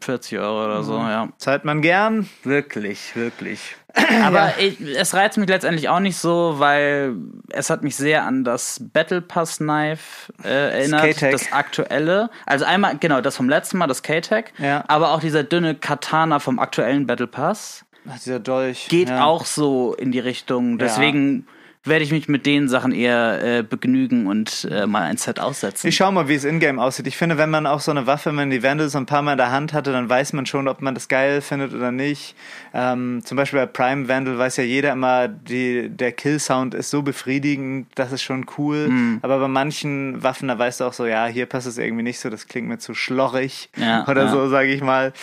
40 0.01 0.37
Euro 0.37 0.65
oder 0.65 0.83
so, 0.83 0.93
ja. 0.97 1.29
Zahlt 1.37 1.65
man 1.65 1.81
gern. 1.81 2.29
Wirklich, 2.43 3.15
wirklich. 3.15 3.75
Aber 4.23 4.53
ich, 4.59 4.79
es 4.81 5.15
reizt 5.15 5.37
mich 5.39 5.49
letztendlich 5.49 5.89
auch 5.89 5.99
nicht 5.99 6.17
so, 6.17 6.55
weil 6.57 7.15
es 7.49 7.71
hat 7.71 7.83
mich 7.83 7.95
sehr 7.95 8.23
an 8.23 8.43
das 8.43 8.79
Battle 8.93 9.21
Pass 9.21 9.57
Knife 9.57 10.31
äh, 10.43 10.79
erinnert, 10.79 11.21
das 11.23 11.51
aktuelle. 11.51 12.29
Also 12.45 12.65
einmal, 12.65 12.97
genau, 12.99 13.19
das 13.21 13.35
vom 13.35 13.49
letzten 13.49 13.79
Mal, 13.79 13.87
das 13.87 14.03
K-Tech, 14.03 14.53
Ja. 14.59 14.83
aber 14.87 15.11
auch 15.11 15.19
dieser 15.19 15.43
dünne 15.43 15.73
Katana 15.73 16.37
vom 16.39 16.59
aktuellen 16.59 17.07
Battle 17.07 17.25
Pass 17.27 17.83
Ach, 18.07 18.19
dieser 18.19 18.39
Dolch. 18.39 18.87
geht 18.89 19.09
ja. 19.09 19.25
auch 19.25 19.45
so 19.45 19.95
in 19.95 20.11
die 20.11 20.19
Richtung. 20.19 20.77
Deswegen 20.77 21.47
werde 21.85 22.03
ich 22.03 22.11
mich 22.11 22.27
mit 22.27 22.45
den 22.45 22.67
Sachen 22.67 22.91
eher 22.91 23.41
äh, 23.59 23.63
begnügen 23.63 24.27
und 24.27 24.67
äh, 24.69 24.85
mal 24.85 25.03
ein 25.03 25.15
Set 25.15 25.39
aussetzen. 25.39 25.87
Ich 25.87 25.95
schau 25.95 26.11
mal, 26.11 26.27
wie 26.27 26.35
es 26.35 26.43
in-game 26.43 26.77
aussieht. 26.77 27.07
Ich 27.07 27.15
finde, 27.15 27.37
wenn 27.37 27.49
man 27.49 27.65
auch 27.65 27.79
so 27.79 27.91
eine 27.91 28.05
Waffe, 28.05 28.29
wenn 28.29 28.35
man 28.35 28.49
die 28.49 28.61
Wände 28.63 28.89
so 28.89 28.97
ein 28.97 29.05
paar 29.05 29.21
Mal 29.21 29.33
in 29.33 29.37
der 29.37 29.51
Hand 29.51 29.71
hatte, 29.71 29.93
dann 29.93 30.09
weiß 30.09 30.33
man 30.33 30.45
schon, 30.45 30.67
ob 30.67 30.81
man 30.81 30.93
das 30.93 31.07
geil 31.07 31.39
findet 31.41 31.73
oder 31.73 31.91
nicht. 31.91 32.35
Ähm, 32.73 33.21
zum 33.23 33.37
Beispiel 33.37 33.59
bei 33.59 33.65
Prime 33.65 34.09
Vandal 34.09 34.37
weiß 34.37 34.57
ja 34.57 34.63
jeder 34.65 34.91
immer, 34.91 35.29
die, 35.29 35.89
der 35.89 36.11
Kill-Sound 36.11 36.73
ist 36.73 36.89
so 36.89 37.01
befriedigend, 37.01 37.87
das 37.95 38.11
ist 38.11 38.23
schon 38.23 38.45
cool. 38.57 38.89
Mhm. 38.89 39.19
Aber 39.21 39.39
bei 39.39 39.47
manchen 39.47 40.21
Waffen, 40.21 40.49
da 40.49 40.59
weißt 40.59 40.81
du 40.81 40.83
auch 40.83 40.93
so, 40.93 41.05
ja, 41.05 41.27
hier 41.27 41.45
passt 41.45 41.65
es 41.65 41.77
irgendwie 41.77 42.03
nicht 42.03 42.19
so, 42.19 42.29
das 42.29 42.47
klingt 42.47 42.67
mir 42.67 42.79
zu 42.79 42.93
schlorrig 42.93 43.69
Ja, 43.77 44.05
oder 44.05 44.25
ja. 44.25 44.31
so, 44.31 44.49
sage 44.49 44.73
ich 44.73 44.81
mal. 44.81 45.13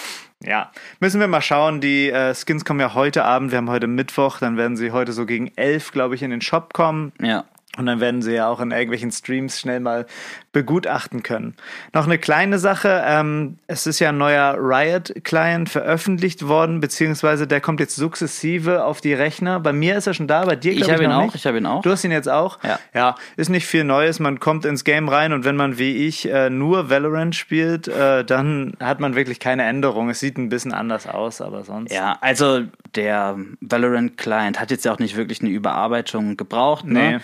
Ja, 0.45 0.71
müssen 1.00 1.21
wir 1.21 1.28
mal 1.28 1.40
schauen. 1.40 1.81
Die 1.81 2.11
äh, 2.11 2.35
Skins 2.35 2.64
kommen 2.64 2.81
ja 2.81 2.95
heute 2.95 3.25
Abend. 3.25 3.50
Wir 3.50 3.59
haben 3.59 3.71
heute 3.71 3.87
Mittwoch. 3.87 4.38
Dann 4.38 4.57
werden 4.57 4.76
sie 4.76 4.93
heute 4.93 5.12
so 5.12 5.26
gegen 5.26 5.50
elf, 5.57 5.93
glaube 5.93 6.14
ich, 6.14 6.23
in 6.23 6.31
den 6.31 6.40
Shop 6.40 6.73
kommen. 6.73 7.12
ja. 7.21 7.45
Und 7.76 7.87
dann 7.87 8.00
werden 8.00 8.23
sie 8.23 8.33
ja 8.35 8.49
auch 8.49 8.61
in 8.61 8.71
irgendwelchen 8.71 9.12
Streams 9.12 9.61
schnell 9.61 9.80
mal 9.80 10.06
begutachten 10.52 11.23
können. 11.23 11.54
Noch 11.92 12.06
eine 12.06 12.18
kleine 12.18 12.59
Sache. 12.59 13.02
Ähm, 13.04 13.59
es 13.66 13.87
ist 13.87 13.99
ja 13.99 14.09
ein 14.09 14.18
neuer 14.18 14.56
Riot-Client 14.59 15.68
veröffentlicht 15.68 16.49
worden, 16.49 16.80
beziehungsweise 16.80 17.47
der 17.47 17.61
kommt 17.61 17.80
jetzt 17.80 17.97
sukzessive 17.97 18.85
auf 18.85 19.00
die 19.00 19.12
Rechner. 19.12 19.61
Bei 19.61 19.73
mir 19.73 19.97
ist 19.97 20.06
er 20.06 20.14
schon 20.14 20.26
da, 20.26 20.45
bei 20.47 20.56
dir 20.56 20.73
Ich 20.73 20.78
glaube 20.78 20.90
ich, 20.90 20.95
habe 20.95 21.04
ihn 21.04 21.11
noch 21.11 21.16
auch, 21.18 21.25
nicht. 21.25 21.35
ich 21.35 21.47
habe 21.47 21.59
ihn 21.59 21.66
auch. 21.66 21.83
Du 21.83 21.90
hast 21.90 22.04
ihn 22.04 22.12
jetzt 22.12 22.28
auch? 22.28 22.59
Ja. 22.62 22.78
Ja, 22.95 23.14
ist 23.37 23.50
nicht 23.50 23.66
viel 23.66 23.85
Neues. 23.85 24.18
Man 24.21 24.40
kommt 24.40 24.64
ins 24.64 24.85
Game 24.85 25.09
rein 25.09 25.33
und 25.33 25.45
wenn 25.45 25.56
man 25.56 25.78
wie 25.78 26.06
ich 26.06 26.26
äh, 26.30 26.49
nur 26.49 26.88
Valorant 26.88 27.35
spielt, 27.35 27.88
äh, 27.88 28.25
dann 28.25 28.73
hat 28.80 29.00
man 29.00 29.14
wirklich 29.14 29.40
keine 29.40 29.64
Änderung. 29.64 30.09
Es 30.09 30.21
sieht 30.21 30.38
ein 30.38 30.49
bisschen 30.49 30.73
anders 30.73 31.06
aus, 31.06 31.42
aber 31.42 31.64
sonst. 31.64 31.92
Ja, 31.92 32.16
also 32.23 32.62
der 32.95 33.37
Valorant 33.61 34.16
Client 34.16 34.59
hat 34.59 34.71
jetzt 34.71 34.85
ja 34.87 34.92
auch 34.92 34.99
nicht 34.99 35.16
wirklich 35.16 35.42
eine 35.42 35.50
Überarbeitung 35.50 36.37
gebraucht. 36.37 36.87
Ne? 36.87 37.21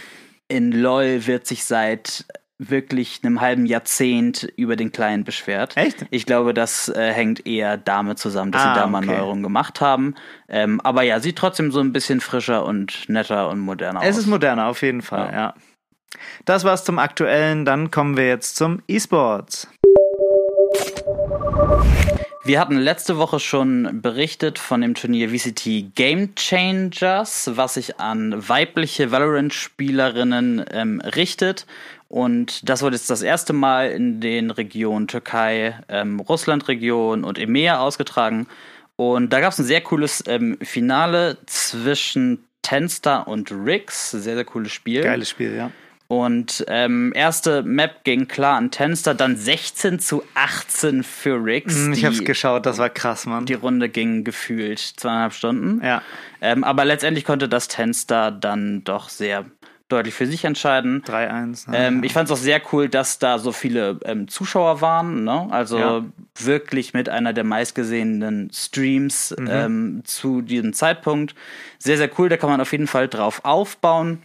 In 0.52 0.71
LoL 0.71 1.26
wird 1.26 1.47
sich 1.47 1.64
seit 1.64 2.26
wirklich 2.59 3.21
einem 3.25 3.40
halben 3.40 3.64
Jahrzehnt 3.64 4.42
über 4.56 4.76
den 4.76 4.92
Client 4.92 5.25
beschwert. 5.25 5.76
Echt? 5.78 6.04
Ich 6.11 6.26
glaube, 6.26 6.52
das 6.52 6.90
äh, 6.90 7.11
hängt 7.12 7.47
eher 7.47 7.78
damit 7.78 8.18
zusammen, 8.18 8.52
dass 8.52 8.61
Ah, 8.62 8.75
sie 8.75 8.80
da 8.80 8.87
mal 8.87 8.99
okay. 9.02 9.12
Neuerungen 9.16 9.42
gemacht 9.42 9.80
haben. 9.80 10.14
Ähm, 10.49 10.78
aber 10.82 11.02
ja, 11.04 11.21
sieht 11.21 11.37
trotzdem 11.37 11.73
so 11.73 11.80
ein 11.80 11.92
bisschen 11.94 12.21
frischer 12.21 12.66
und 12.66 13.09
netter 13.09 13.49
und 13.49 13.61
moderner 13.61 14.00
Es 14.02 14.11
aus. 14.11 14.18
ist 14.18 14.26
moderner, 14.26 14.66
auf 14.66 14.82
jeden 14.82 15.00
Fall, 15.00 15.30
Ja. 15.32 15.38
ja. 15.40 15.54
Das 16.44 16.62
war's 16.64 16.85
zum 16.85 16.99
Aktuellen. 16.99 17.64
Dann 17.64 17.90
kommen 17.90 18.18
wir 18.18 18.28
jetzt 18.28 18.56
zum 18.56 18.82
E-Sports. 18.87 19.66
Wir 22.45 22.59
hatten 22.59 22.77
letzte 22.77 23.19
Woche 23.19 23.39
schon 23.39 24.01
berichtet 24.03 24.59
von 24.59 24.81
dem 24.81 24.95
Turnier 24.95 25.29
VCT 25.29 25.95
Game 25.95 26.35
Changers, 26.35 27.53
was 27.55 27.75
sich 27.75 28.01
an 28.01 28.49
weibliche 28.49 29.13
Valorant-Spielerinnen 29.13 30.65
ähm, 30.73 31.01
richtet. 31.01 31.67
Und 32.09 32.69
das 32.69 32.83
wurde 32.83 32.97
jetzt 32.97 33.11
das 33.11 33.23
erste 33.23 33.53
Mal 33.53 33.93
in 33.93 34.21
den 34.21 34.51
Regionen 34.51 35.07
Türkei, 35.07 35.79
ähm, 35.89 36.19
Russland-Region 36.19 37.23
und 37.23 37.39
EMEA 37.39 37.79
ausgetragen. 37.79 38.49
Und 38.97 39.33
da 39.33 39.39
gab 39.39 39.53
es 39.53 39.61
ein 39.61 39.65
sehr 39.65 39.81
cooles 39.81 40.25
ähm, 40.27 40.59
Finale 40.61 41.39
zwischen 41.47 42.43
Tenstar 42.63 43.29
und 43.29 43.53
Rix. 43.53 44.11
Sehr, 44.11 44.35
sehr 44.35 44.45
cooles 44.45 44.73
Spiel. 44.73 45.03
Geiles 45.03 45.31
Spiel, 45.31 45.55
ja. 45.55 45.71
Und 46.12 46.66
ähm, 46.69 47.11
erste 47.14 47.62
Map 47.62 48.04
ging 48.04 48.28
klar 48.28 48.59
an 48.59 48.71
Tenster, 48.71 49.14
dann 49.14 49.35
16 49.35 49.99
zu 49.99 50.23
18 50.35 51.04
für 51.04 51.42
Rix. 51.42 51.75
Mm, 51.75 51.92
ich 51.95 52.04
hab's 52.04 52.23
geschaut, 52.23 52.66
das 52.66 52.76
war 52.76 52.90
krass, 52.90 53.25
Mann. 53.25 53.47
Die 53.47 53.54
Runde 53.54 53.88
ging 53.88 54.23
gefühlt 54.23 54.78
zweieinhalb 54.78 55.33
Stunden. 55.33 55.83
Ja. 55.83 56.02
Ähm, 56.42 56.64
aber 56.64 56.85
letztendlich 56.85 57.25
konnte 57.25 57.49
das 57.49 57.66
Tenster 57.69 58.31
dann 58.31 58.85
doch 58.85 59.09
sehr 59.09 59.47
deutlich 59.88 60.12
für 60.14 60.26
sich 60.26 60.45
entscheiden. 60.45 61.02
3-1. 61.02 61.71
Ne? 61.71 61.78
Ähm, 61.78 62.04
ich 62.04 62.12
fand 62.12 62.28
es 62.28 62.33
auch 62.33 62.42
sehr 62.42 62.61
cool, 62.73 62.90
dass 62.90 63.19
da 63.19 63.38
so 63.38 63.52
viele 63.52 63.99
ähm, 64.04 64.28
Zuschauer 64.28 64.83
waren. 64.83 65.25
Ne? 65.25 65.49
Also 65.50 65.78
Ja. 65.78 66.04
wirklich 66.38 66.92
mit 66.92 67.09
einer 67.09 67.33
der 67.33 67.45
meistgesehenen 67.45 68.50
Streams 68.52 69.35
Mhm. 69.38 69.49
ähm, 69.50 70.02
zu 70.04 70.42
diesem 70.42 70.75
Zeitpunkt. 70.75 71.35
Sehr, 71.78 71.97
sehr 71.97 72.11
cool. 72.19 72.28
Da 72.28 72.37
kann 72.37 72.50
man 72.50 72.61
auf 72.61 72.73
jeden 72.73 72.87
Fall 72.87 73.09
drauf 73.09 73.40
aufbauen. 73.45 74.23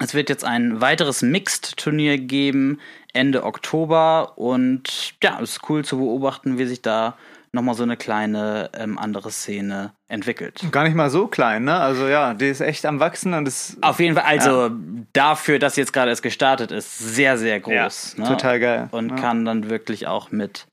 Es 0.00 0.14
wird 0.14 0.28
jetzt 0.28 0.44
ein 0.44 0.80
weiteres 0.80 1.22
Mixed-Turnier 1.22 2.18
geben 2.18 2.78
Ende 3.12 3.42
Oktober 3.44 4.34
und 4.36 5.14
ja, 5.22 5.40
es 5.42 5.52
ist 5.52 5.68
cool 5.68 5.84
zu 5.84 5.98
beobachten, 5.98 6.58
wie 6.58 6.66
sich 6.66 6.82
da 6.82 7.16
nochmal 7.52 7.74
so 7.74 7.82
eine 7.82 7.96
kleine 7.96 8.70
ähm, 8.74 8.98
andere 8.98 9.30
Szene 9.30 9.92
entwickelt. 10.06 10.60
Gar 10.70 10.84
nicht 10.84 10.94
mal 10.94 11.10
so 11.10 11.26
klein, 11.26 11.64
ne? 11.64 11.76
Also 11.76 12.06
ja, 12.06 12.34
die 12.34 12.46
ist 12.46 12.60
echt 12.60 12.86
am 12.86 13.00
Wachsen 13.00 13.34
und 13.34 13.48
ist 13.48 13.78
Auf 13.82 13.98
jeden 14.00 14.14
Fall, 14.14 14.24
also 14.24 14.70
dafür, 15.12 15.58
dass 15.58 15.76
jetzt 15.76 15.92
gerade 15.92 16.10
erst 16.10 16.22
gestartet 16.22 16.70
ist, 16.70 16.98
sehr, 16.98 17.38
sehr 17.38 17.58
groß. 17.58 18.16
Ja, 18.18 18.22
ne? 18.22 18.28
total 18.28 18.60
geil. 18.60 18.88
Und 18.92 19.10
Ja. 19.10 19.16
kann 19.16 19.44
dann 19.44 19.70
wirklich 19.70 20.06
auch 20.06 20.30
mit 20.30 20.66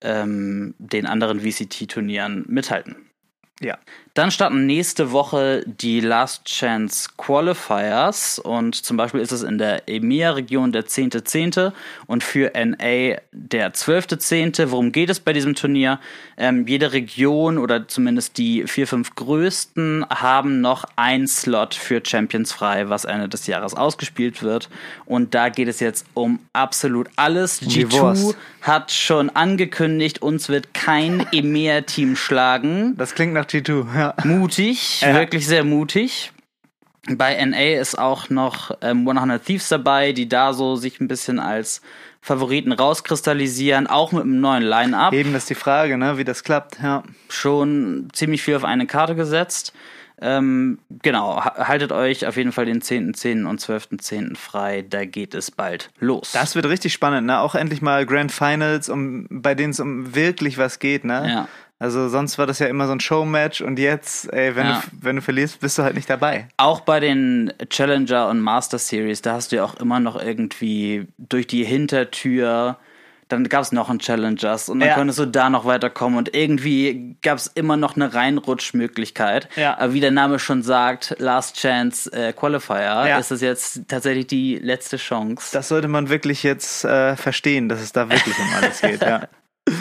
ähm, 0.00 0.74
den 0.78 1.06
anderen 1.06 1.40
VCT-Turnieren 1.40 2.44
mithalten. 2.48 3.05
Ja. 3.60 3.78
Dann 4.12 4.30
starten 4.30 4.64
nächste 4.64 5.12
Woche 5.12 5.62
die 5.66 6.00
Last 6.00 6.46
Chance 6.46 7.10
Qualifiers 7.18 8.38
und 8.38 8.74
zum 8.74 8.96
Beispiel 8.96 9.20
ist 9.20 9.32
es 9.32 9.42
in 9.42 9.58
der 9.58 9.88
EMEA-Region 9.88 10.72
der 10.72 10.86
10.10. 10.86 11.72
und 12.06 12.24
für 12.24 12.50
NA 12.54 13.18
der 13.32 13.74
12.10. 13.74 14.70
Worum 14.70 14.92
geht 14.92 15.10
es 15.10 15.20
bei 15.20 15.34
diesem 15.34 15.54
Turnier? 15.54 16.00
Ähm, 16.38 16.66
jede 16.66 16.92
Region 16.92 17.58
oder 17.58 17.88
zumindest 17.88 18.38
die 18.38 18.66
vier, 18.66 18.86
fünf 18.86 19.14
größten 19.14 20.06
haben 20.08 20.62
noch 20.62 20.84
ein 20.96 21.26
Slot 21.26 21.74
für 21.74 22.02
Champions 22.02 22.52
frei, 22.52 22.88
was 22.88 23.04
Ende 23.04 23.28
des 23.28 23.46
Jahres 23.46 23.74
ausgespielt 23.74 24.42
wird. 24.42 24.70
Und 25.04 25.34
da 25.34 25.50
geht 25.50 25.68
es 25.68 25.80
jetzt 25.80 26.06
um 26.14 26.40
absolut 26.54 27.08
alles. 27.16 27.60
die 27.60 27.86
G2 27.86 28.00
Wurst. 28.00 28.36
Hat 28.66 28.90
schon 28.92 29.30
angekündigt, 29.30 30.22
uns 30.22 30.48
wird 30.48 30.74
kein 30.74 31.26
EMEA-Team 31.32 32.16
schlagen. 32.16 32.94
Das 32.96 33.14
klingt 33.14 33.32
nach 33.34 33.46
G2, 33.46 33.96
ja. 33.96 34.14
Mutig, 34.24 35.00
Ja. 35.00 35.14
wirklich 35.14 35.46
sehr 35.46 35.64
mutig. 35.64 36.32
Bei 37.08 37.42
NA 37.44 37.78
ist 37.80 37.96
auch 37.98 38.30
noch 38.30 38.72
ähm, 38.82 39.08
100 39.08 39.44
Thieves 39.44 39.68
dabei, 39.68 40.12
die 40.12 40.28
da 40.28 40.52
so 40.52 40.74
sich 40.74 41.00
ein 41.00 41.06
bisschen 41.06 41.38
als 41.38 41.80
Favoriten 42.20 42.72
rauskristallisieren, 42.72 43.86
auch 43.86 44.10
mit 44.10 44.22
einem 44.22 44.40
neuen 44.40 44.64
Line-Up. 44.64 45.12
Eben 45.12 45.32
ist 45.36 45.48
die 45.48 45.54
Frage, 45.54 45.96
ne, 45.96 46.18
wie 46.18 46.24
das 46.24 46.42
klappt, 46.42 46.78
ja. 46.82 47.04
Schon 47.28 48.08
ziemlich 48.12 48.42
viel 48.42 48.56
auf 48.56 48.64
eine 48.64 48.86
Karte 48.88 49.14
gesetzt. 49.14 49.72
Ähm, 50.20 50.78
genau, 51.02 51.44
ha- 51.44 51.68
haltet 51.68 51.92
euch 51.92 52.26
auf 52.26 52.36
jeden 52.36 52.52
Fall 52.52 52.64
den 52.64 52.80
10.10. 52.80 53.44
und 53.46 53.60
12.10. 53.60 54.36
frei, 54.36 54.84
da 54.88 55.04
geht 55.04 55.34
es 55.34 55.50
bald 55.50 55.90
los. 56.00 56.32
Das 56.32 56.54
wird 56.54 56.66
richtig 56.66 56.92
spannend, 56.94 57.26
ne? 57.26 57.40
Auch 57.40 57.54
endlich 57.54 57.82
mal 57.82 58.06
Grand 58.06 58.32
Finals, 58.32 58.88
um, 58.88 59.26
bei 59.30 59.54
denen 59.54 59.70
es 59.72 59.80
um 59.80 60.14
wirklich 60.14 60.56
was 60.58 60.78
geht, 60.78 61.04
ne? 61.04 61.28
Ja. 61.28 61.48
Also 61.78 62.08
sonst 62.08 62.38
war 62.38 62.46
das 62.46 62.58
ja 62.58 62.68
immer 62.68 62.86
so 62.86 62.92
ein 62.94 63.00
Showmatch 63.00 63.60
und 63.60 63.78
jetzt, 63.78 64.32
ey, 64.32 64.56
wenn, 64.56 64.64
Ja. 64.66 64.82
du, 64.90 64.96
wenn 65.04 65.16
du 65.16 65.22
verlierst, 65.22 65.60
bist 65.60 65.76
du 65.76 65.82
halt 65.82 65.94
nicht 65.94 66.08
dabei. 66.08 66.48
Auch 66.56 66.80
bei 66.80 67.00
den 67.00 67.52
Challenger 67.68 68.28
und 68.28 68.40
Master 68.40 68.78
Series, 68.78 69.20
da 69.20 69.34
hast 69.34 69.52
du 69.52 69.56
ja 69.56 69.64
auch 69.64 69.74
immer 69.74 70.00
noch 70.00 70.16
irgendwie 70.18 71.06
durch 71.18 71.46
die 71.46 71.64
Hintertür, 71.64 72.78
dann 73.28 73.48
gab 73.48 73.62
es 73.62 73.72
noch 73.72 73.90
einen 73.90 73.98
Challengers 73.98 74.68
und 74.68 74.80
dann 74.80 74.88
Ja. 74.90 74.94
konntest 74.94 75.18
du 75.18 75.26
da 75.26 75.50
noch 75.50 75.64
weiterkommen 75.64 76.16
und 76.18 76.34
irgendwie 76.34 77.16
gab 77.22 77.38
es 77.38 77.48
immer 77.48 77.76
noch 77.76 77.96
eine 77.96 78.14
Reinrutschmöglichkeit. 78.14 79.48
Ja. 79.56 79.78
Aber 79.78 79.92
wie 79.94 80.00
der 80.00 80.10
Name 80.12 80.38
schon 80.38 80.62
sagt, 80.62 81.16
Last 81.18 81.56
Chance 81.56 82.12
äh, 82.12 82.32
Qualifier, 82.32 82.76
Ja. 83.08 83.18
ist 83.18 83.30
es 83.32 83.40
jetzt 83.40 83.82
tatsächlich 83.88 84.26
die 84.28 84.56
letzte 84.56 84.96
Chance. 84.96 85.48
Das 85.52 85.68
sollte 85.68 85.88
man 85.88 86.08
wirklich 86.08 86.42
jetzt 86.42 86.84
äh, 86.84 87.16
verstehen, 87.16 87.68
dass 87.68 87.80
es 87.80 87.92
da 87.92 88.08
wirklich 88.08 88.38
um 88.38 88.54
alles 88.54 88.80
geht, 88.80 89.02
ja. 89.02 89.22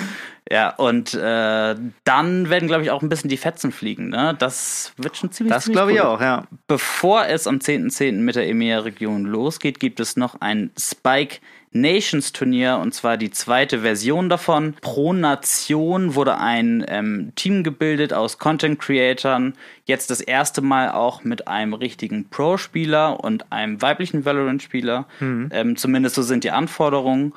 ja, 0.51 0.69
und 0.75 1.15
äh, 1.15 1.75
dann 2.03 2.49
werden, 2.49 2.67
glaube 2.67 2.83
ich, 2.83 2.91
auch 2.91 3.01
ein 3.01 3.09
bisschen 3.09 3.29
die 3.29 3.37
Fetzen 3.37 3.71
fliegen. 3.71 4.09
Ne? 4.09 4.35
Das 4.37 4.93
wird 4.97 5.17
schon 5.17 5.31
ziemlich 5.31 5.53
Das 5.53 5.65
glaube 5.65 5.93
ich 5.93 5.99
cool. 5.99 6.05
auch, 6.05 6.21
ja. 6.21 6.45
Bevor 6.67 7.25
es 7.25 7.47
am 7.47 7.57
10.10. 7.57 8.13
mit 8.19 8.35
der 8.35 8.47
EMEA-Region 8.47 9.25
losgeht, 9.25 9.79
gibt 9.79 9.99
es 9.99 10.17
noch 10.17 10.41
ein 10.41 10.69
Spike 10.79 11.37
Nations 11.71 12.31
Turnier 12.31 12.79
und 12.81 12.93
zwar 12.93 13.17
die 13.17 13.31
zweite 13.31 13.79
Version 13.79 14.29
davon. 14.29 14.75
Pro 14.81 15.13
Nation 15.13 16.13
wurde 16.15 16.37
ein 16.37 16.85
ähm, 16.87 17.33
Team 17.35 17.63
gebildet 17.63 18.13
aus 18.13 18.37
Content 18.37 18.79
Creatoren. 18.79 19.55
Jetzt 19.85 20.09
das 20.09 20.21
erste 20.21 20.61
Mal 20.61 20.91
auch 20.91 21.23
mit 21.23 21.47
einem 21.47 21.73
richtigen 21.73 22.29
Pro-Spieler 22.29 23.19
und 23.21 23.51
einem 23.51 23.81
weiblichen 23.81 24.23
Valorant-Spieler. 24.23 25.05
Ähm, 25.19 25.75
zumindest 25.75 26.15
so 26.15 26.21
sind 26.21 26.43
die 26.45 26.51
Anforderungen. 26.51 27.33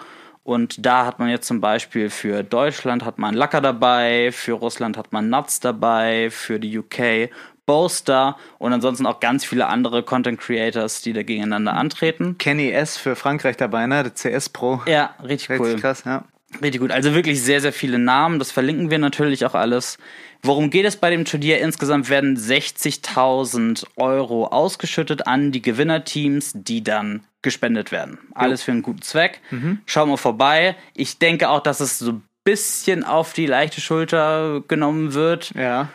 Und 0.49 0.87
da 0.87 1.05
hat 1.05 1.19
man 1.19 1.29
jetzt 1.29 1.47
zum 1.47 1.61
Beispiel 1.61 2.09
für 2.09 2.43
Deutschland 2.43 3.05
hat 3.05 3.19
man 3.19 3.35
Lacker 3.35 3.61
dabei, 3.61 4.31
für 4.33 4.55
Russland 4.55 4.97
hat 4.97 5.13
man 5.13 5.29
Nuts 5.29 5.61
dabei, 5.61 6.31
für 6.31 6.59
die 6.59 6.79
UK 6.79 7.29
Boaster 7.67 8.35
und 8.57 8.73
ansonsten 8.73 9.05
auch 9.05 9.21
ganz 9.21 9.45
viele 9.45 9.67
andere 9.67 10.03
Content 10.03 10.41
Creators, 10.41 11.03
die 11.03 11.13
da 11.13 11.23
gegeneinander 11.23 11.75
antreten. 11.75 12.39
Kenny 12.39 12.71
S. 12.71 12.97
für 12.97 13.15
Frankreich 13.15 13.59
dabei, 13.59 13.87
ne? 13.87 14.03
Der 14.05 14.15
CS 14.15 14.49
Pro. 14.49 14.81
Ja, 14.87 15.15
richtig 15.23 15.51
Richtig 15.51 15.75
cool. 15.75 15.79
krass, 15.79 16.05
ja. 16.07 16.25
Richtig 16.63 16.81
gut. 16.81 16.93
Also 16.93 17.13
wirklich 17.15 17.43
sehr, 17.43 17.61
sehr 17.61 17.75
viele 17.75 17.99
Namen. 17.99 18.39
Das 18.39 18.51
verlinken 18.51 18.91
wir 18.91 18.99
natürlich 18.99 19.45
auch 19.45 19.55
alles. 19.55 19.99
Worum 20.43 20.71
geht 20.71 20.87
es 20.87 20.97
bei 20.97 21.11
dem 21.11 21.27
Turnier? 21.27 21.61
Insgesamt 21.61 22.09
werden 22.09 22.39
60.000 22.39 23.85
Euro 23.97 24.47
ausgeschüttet 24.47 25.27
an 25.27 25.53
die 25.53 25.61
Gewinnerteams, 25.61 26.53
die 26.55 26.83
dann 26.83 27.23
gespendet 27.43 27.93
werden. 27.93 28.19
Alles 28.35 28.63
für 28.63 28.73
einen 28.73 28.83
guten 28.83 29.03
Zweck. 29.03 29.41
Schau 29.87 30.07
mal 30.07 30.17
vorbei. 30.17 30.77
Ich 30.95 31.19
denke 31.19 31.49
auch, 31.49 31.61
dass 31.61 31.81
es 31.81 31.99
so 31.99 32.13
ein 32.13 32.23
bisschen 32.45 33.05
auf 33.05 33.33
die 33.33 33.47
leichte 33.47 33.81
Schulter 33.81 34.63
genommen 34.67 35.15
wird. 35.15 35.53
Ja. 35.55 35.89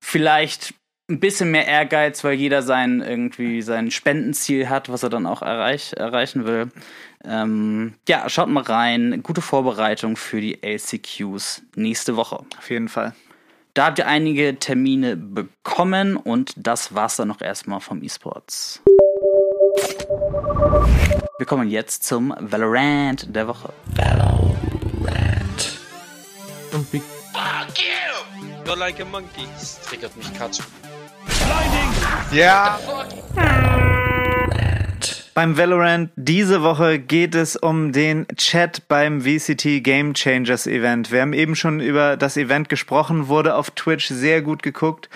Vielleicht 0.00 0.74
ein 1.08 1.20
bisschen 1.20 1.50
mehr 1.50 1.66
Ehrgeiz, 1.66 2.24
weil 2.24 2.34
jeder 2.34 2.62
sein 2.62 3.00
irgendwie 3.00 3.62
sein 3.62 3.90
Spendenziel 3.90 4.68
hat, 4.68 4.88
was 4.88 5.02
er 5.02 5.10
dann 5.10 5.26
auch 5.26 5.42
erreich, 5.42 5.92
erreichen 5.96 6.44
will. 6.44 6.70
Ähm, 7.24 7.94
ja, 8.08 8.28
schaut 8.28 8.48
mal 8.48 8.62
rein. 8.62 9.22
Gute 9.22 9.42
Vorbereitung 9.42 10.16
für 10.16 10.40
die 10.40 10.62
LCQs 10.62 11.62
nächste 11.76 12.16
Woche. 12.16 12.44
Auf 12.58 12.70
jeden 12.70 12.88
Fall. 12.88 13.14
Da 13.74 13.86
habt 13.86 13.98
ihr 13.98 14.06
einige 14.06 14.58
Termine 14.58 15.16
bekommen 15.16 16.16
und 16.16 16.52
das 16.56 16.94
war's 16.94 17.16
dann 17.16 17.28
noch 17.28 17.40
erstmal 17.40 17.80
vom 17.80 18.02
E-Sports. 18.02 18.82
Wir 21.38 21.46
kommen 21.46 21.68
jetzt 21.68 22.04
zum 22.04 22.34
Valorant 22.38 23.34
der 23.34 23.48
Woche. 23.48 23.72
Und 26.72 26.92
wie 26.92 27.00
Fuck 27.32 27.78
you! 27.78 28.64
You're 28.64 28.76
like 28.76 29.00
a 29.00 29.04
monkey. 29.04 29.46
Das 29.54 29.80
triggert 29.80 30.16
mich 30.16 30.32
Katsch. 30.34 30.60
ja, 32.32 32.78
Beim 35.34 35.56
Valorant 35.56 36.10
diese 36.16 36.62
Woche 36.62 36.98
geht 36.98 37.34
es 37.34 37.56
um 37.56 37.92
den 37.92 38.26
Chat 38.36 38.86
beim 38.86 39.22
VCT 39.22 39.82
Game 39.82 40.12
Changers 40.12 40.66
Event. 40.66 41.10
Wir 41.10 41.22
haben 41.22 41.32
eben 41.32 41.56
schon 41.56 41.80
über 41.80 42.18
das 42.18 42.36
Event 42.36 42.68
gesprochen, 42.68 43.28
wurde 43.28 43.54
auf 43.54 43.70
Twitch 43.70 44.08
sehr 44.08 44.42
gut 44.42 44.62
geguckt 44.62 45.08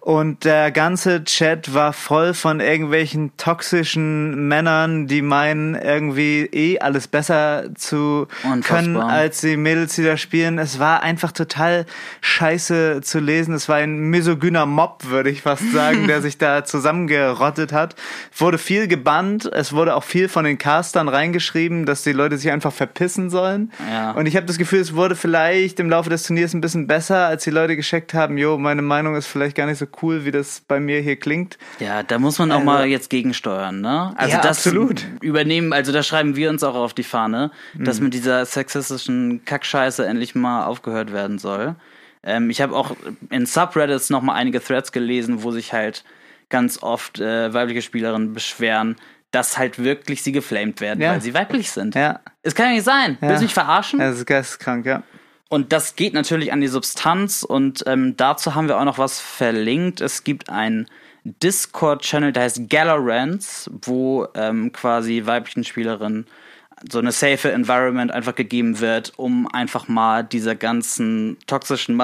und 0.00 0.46
der 0.46 0.70
ganze 0.70 1.24
Chat 1.24 1.74
war 1.74 1.92
voll 1.92 2.32
von 2.32 2.60
irgendwelchen 2.60 3.36
toxischen 3.36 4.48
Männern, 4.48 5.06
die 5.06 5.20
meinen 5.20 5.74
irgendwie 5.74 6.48
eh 6.52 6.78
alles 6.78 7.06
besser 7.06 7.66
zu 7.74 8.26
Unfassbar. 8.42 8.62
können 8.62 8.96
als 8.96 9.42
die 9.42 9.58
Mädels, 9.58 9.96
die 9.96 10.04
da 10.04 10.16
spielen. 10.16 10.58
Es 10.58 10.78
war 10.78 11.02
einfach 11.02 11.32
total 11.32 11.84
scheiße 12.22 13.02
zu 13.02 13.20
lesen. 13.20 13.52
Es 13.52 13.68
war 13.68 13.76
ein 13.76 13.98
misogyner 13.98 14.64
Mob, 14.64 15.04
würde 15.04 15.28
ich 15.28 15.42
fast 15.42 15.70
sagen, 15.70 16.06
der 16.06 16.22
sich 16.22 16.38
da 16.38 16.64
zusammengerottet 16.64 17.74
hat. 17.74 17.94
Wurde 18.34 18.56
viel 18.56 18.88
gebannt. 18.88 19.52
Es 19.60 19.72
wurde 19.74 19.94
auch 19.94 20.04
viel 20.04 20.28
von 20.28 20.44
den 20.44 20.56
Castern 20.56 21.08
reingeschrieben, 21.08 21.84
dass 21.84 22.02
die 22.02 22.12
Leute 22.12 22.38
sich 22.38 22.50
einfach 22.50 22.72
verpissen 22.72 23.28
sollen. 23.28 23.70
Ja. 23.90 24.12
Und 24.12 24.24
ich 24.26 24.34
habe 24.36 24.46
das 24.46 24.56
Gefühl, 24.56 24.80
es 24.80 24.94
wurde 24.96 25.14
vielleicht 25.16 25.78
im 25.80 25.90
Laufe 25.90 26.08
des 26.08 26.22
Turniers 26.22 26.54
ein 26.54 26.60
bisschen 26.62 26.86
besser, 26.86 27.26
als 27.26 27.44
die 27.44 27.50
Leute 27.50 27.76
gescheckt 27.76 28.14
haben, 28.14 28.38
jo, 28.38 28.56
meine 28.58 28.80
Meinung 28.82 29.14
ist 29.16 29.26
vielleicht 29.26 29.54
gar 29.56 29.66
nicht 29.66 29.78
so 29.78 29.86
cool, 30.02 30.24
wie 30.24 30.30
das 30.30 30.62
bei 30.66 30.80
mir 30.80 31.00
hier 31.00 31.16
klingt. 31.16 31.58
Ja, 31.78 32.02
da 32.02 32.18
muss 32.18 32.38
man 32.38 32.50
auch 32.52 32.56
Also- 32.56 32.64
mal 32.66 32.86
jetzt 32.86 33.10
gegensteuern, 33.10 33.80
ne? 33.82 34.14
Also 34.16 34.32
Ja, 34.36 34.40
das 34.42 34.58
absolut. 34.66 35.04
übernehmen, 35.20 35.72
also 35.72 35.92
da 35.92 36.02
schreiben 36.02 36.36
wir 36.36 36.48
uns 36.50 36.62
auch 36.64 36.74
auf 36.74 36.94
die 36.94 37.02
Fahne, 37.04 37.50
dass 37.74 37.98
Mhm. 37.98 38.04
mit 38.06 38.14
dieser 38.14 38.46
sexistischen 38.46 39.44
Kackscheiße 39.44 40.06
endlich 40.06 40.34
mal 40.34 40.64
aufgehört 40.64 41.12
werden 41.12 41.38
soll. 41.38 41.74
Ähm, 42.22 42.48
ich 42.50 42.60
habe 42.60 42.74
auch 42.74 42.96
in 43.30 43.46
Subreddits 43.46 44.10
noch 44.10 44.22
mal 44.22 44.34
einige 44.34 44.62
Threads 44.62 44.92
gelesen, 44.92 45.42
wo 45.42 45.50
sich 45.50 45.72
halt 45.72 46.04
ganz 46.48 46.82
oft 46.82 47.20
äh, 47.20 47.52
weibliche 47.54 47.82
Spielerinnen 47.82 48.32
beschweren, 48.32 48.96
dass 49.30 49.56
halt 49.58 49.78
wirklich 49.82 50.22
sie 50.22 50.32
geflamed 50.32 50.80
werden, 50.80 51.00
Ja. 51.00 51.12
weil 51.12 51.20
sie 51.20 51.34
weiblich 51.34 51.70
sind. 51.70 51.94
Ja. 51.94 52.20
Es 52.42 52.54
kann 52.54 52.66
ja 52.66 52.72
nicht 52.72 52.84
sein. 52.84 53.16
Willst 53.20 53.38
du 53.40 53.44
mich 53.44 53.54
verarschen? 53.54 53.98
Das 53.98 54.16
ist 54.16 54.26
geisteskrank, 54.26 54.86
ja. 54.86 55.02
Und 55.48 55.72
das 55.72 55.96
geht 55.96 56.14
natürlich 56.14 56.52
an 56.52 56.60
die 56.60 56.68
Substanz 56.68 57.42
und 57.42 57.82
ähm, 57.86 58.16
dazu 58.16 58.54
haben 58.54 58.68
wir 58.68 58.78
auch 58.78 58.84
noch 58.84 58.98
was 58.98 59.20
verlinkt. 59.20 60.00
Es 60.00 60.22
gibt 60.24 60.48
einen 60.48 60.86
Discord-Channel, 61.24 62.32
der 62.32 62.44
heißt 62.44 62.68
Galorants, 62.70 63.68
wo 63.82 64.26
ähm, 64.34 64.72
quasi 64.72 65.22
weiblichen 65.26 65.64
Spielerinnen 65.64 66.26
so 66.90 66.98
eine 66.98 67.12
safe 67.12 67.50
Environment 67.52 68.10
einfach 68.10 68.34
gegeben 68.34 68.80
wird, 68.80 69.12
um 69.16 69.46
einfach 69.48 69.88
mal 69.88 70.22
dieser 70.24 70.54
ganzen 70.54 71.36
toxischen 71.46 71.96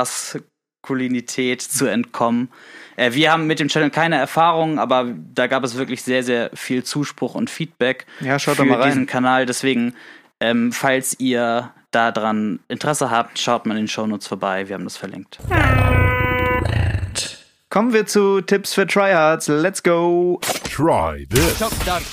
Maskulinität 0.87 1.61
zu 1.63 1.87
entkommen. 1.87 2.49
Äh, 2.97 3.13
wir 3.13 3.33
haben 3.33 3.47
mit 3.47 3.59
dem 3.61 3.69
Channel 3.69 3.91
keine 3.91 4.17
Erfahrung, 4.17 4.79
aber 4.79 5.07
da 5.35 5.47
gab 5.49 5.65
es 5.65 5.77
wirklich 5.77 6.03
sehr, 6.03 6.23
sehr 6.23 6.51
viel 6.55 6.85
Zuspruch 6.85 7.35
und 7.35 7.51
Feedback 7.51 8.07
Ja, 8.21 8.39
schaut 8.39 8.57
für 8.57 8.65
mal 8.65 8.81
rein. 8.81 8.91
diesen 8.91 9.07
Kanal. 9.07 9.45
Deswegen, 9.47 9.95
ähm, 10.41 10.73
falls 10.73 11.19
ihr 11.19 11.71
daran 11.91 12.61
Interesse 12.69 13.11
habt, 13.11 13.39
schaut 13.39 13.67
mal 13.67 13.73
in 13.75 13.83
den 13.83 13.89
Shownotes 13.89 14.29
vorbei. 14.29 14.69
Wir 14.69 14.75
haben 14.75 14.85
das 14.85 14.97
verlinkt. 14.97 15.39
Kommen 17.69 17.93
wir 17.93 18.07
zu 18.07 18.41
Tipps 18.41 18.73
für 18.75 18.87
Tryhards. 18.87 19.49
Let's 19.49 19.83
go. 19.83 20.41
Try 20.71 21.27
this. 21.29 21.59
Tips. 21.59 22.07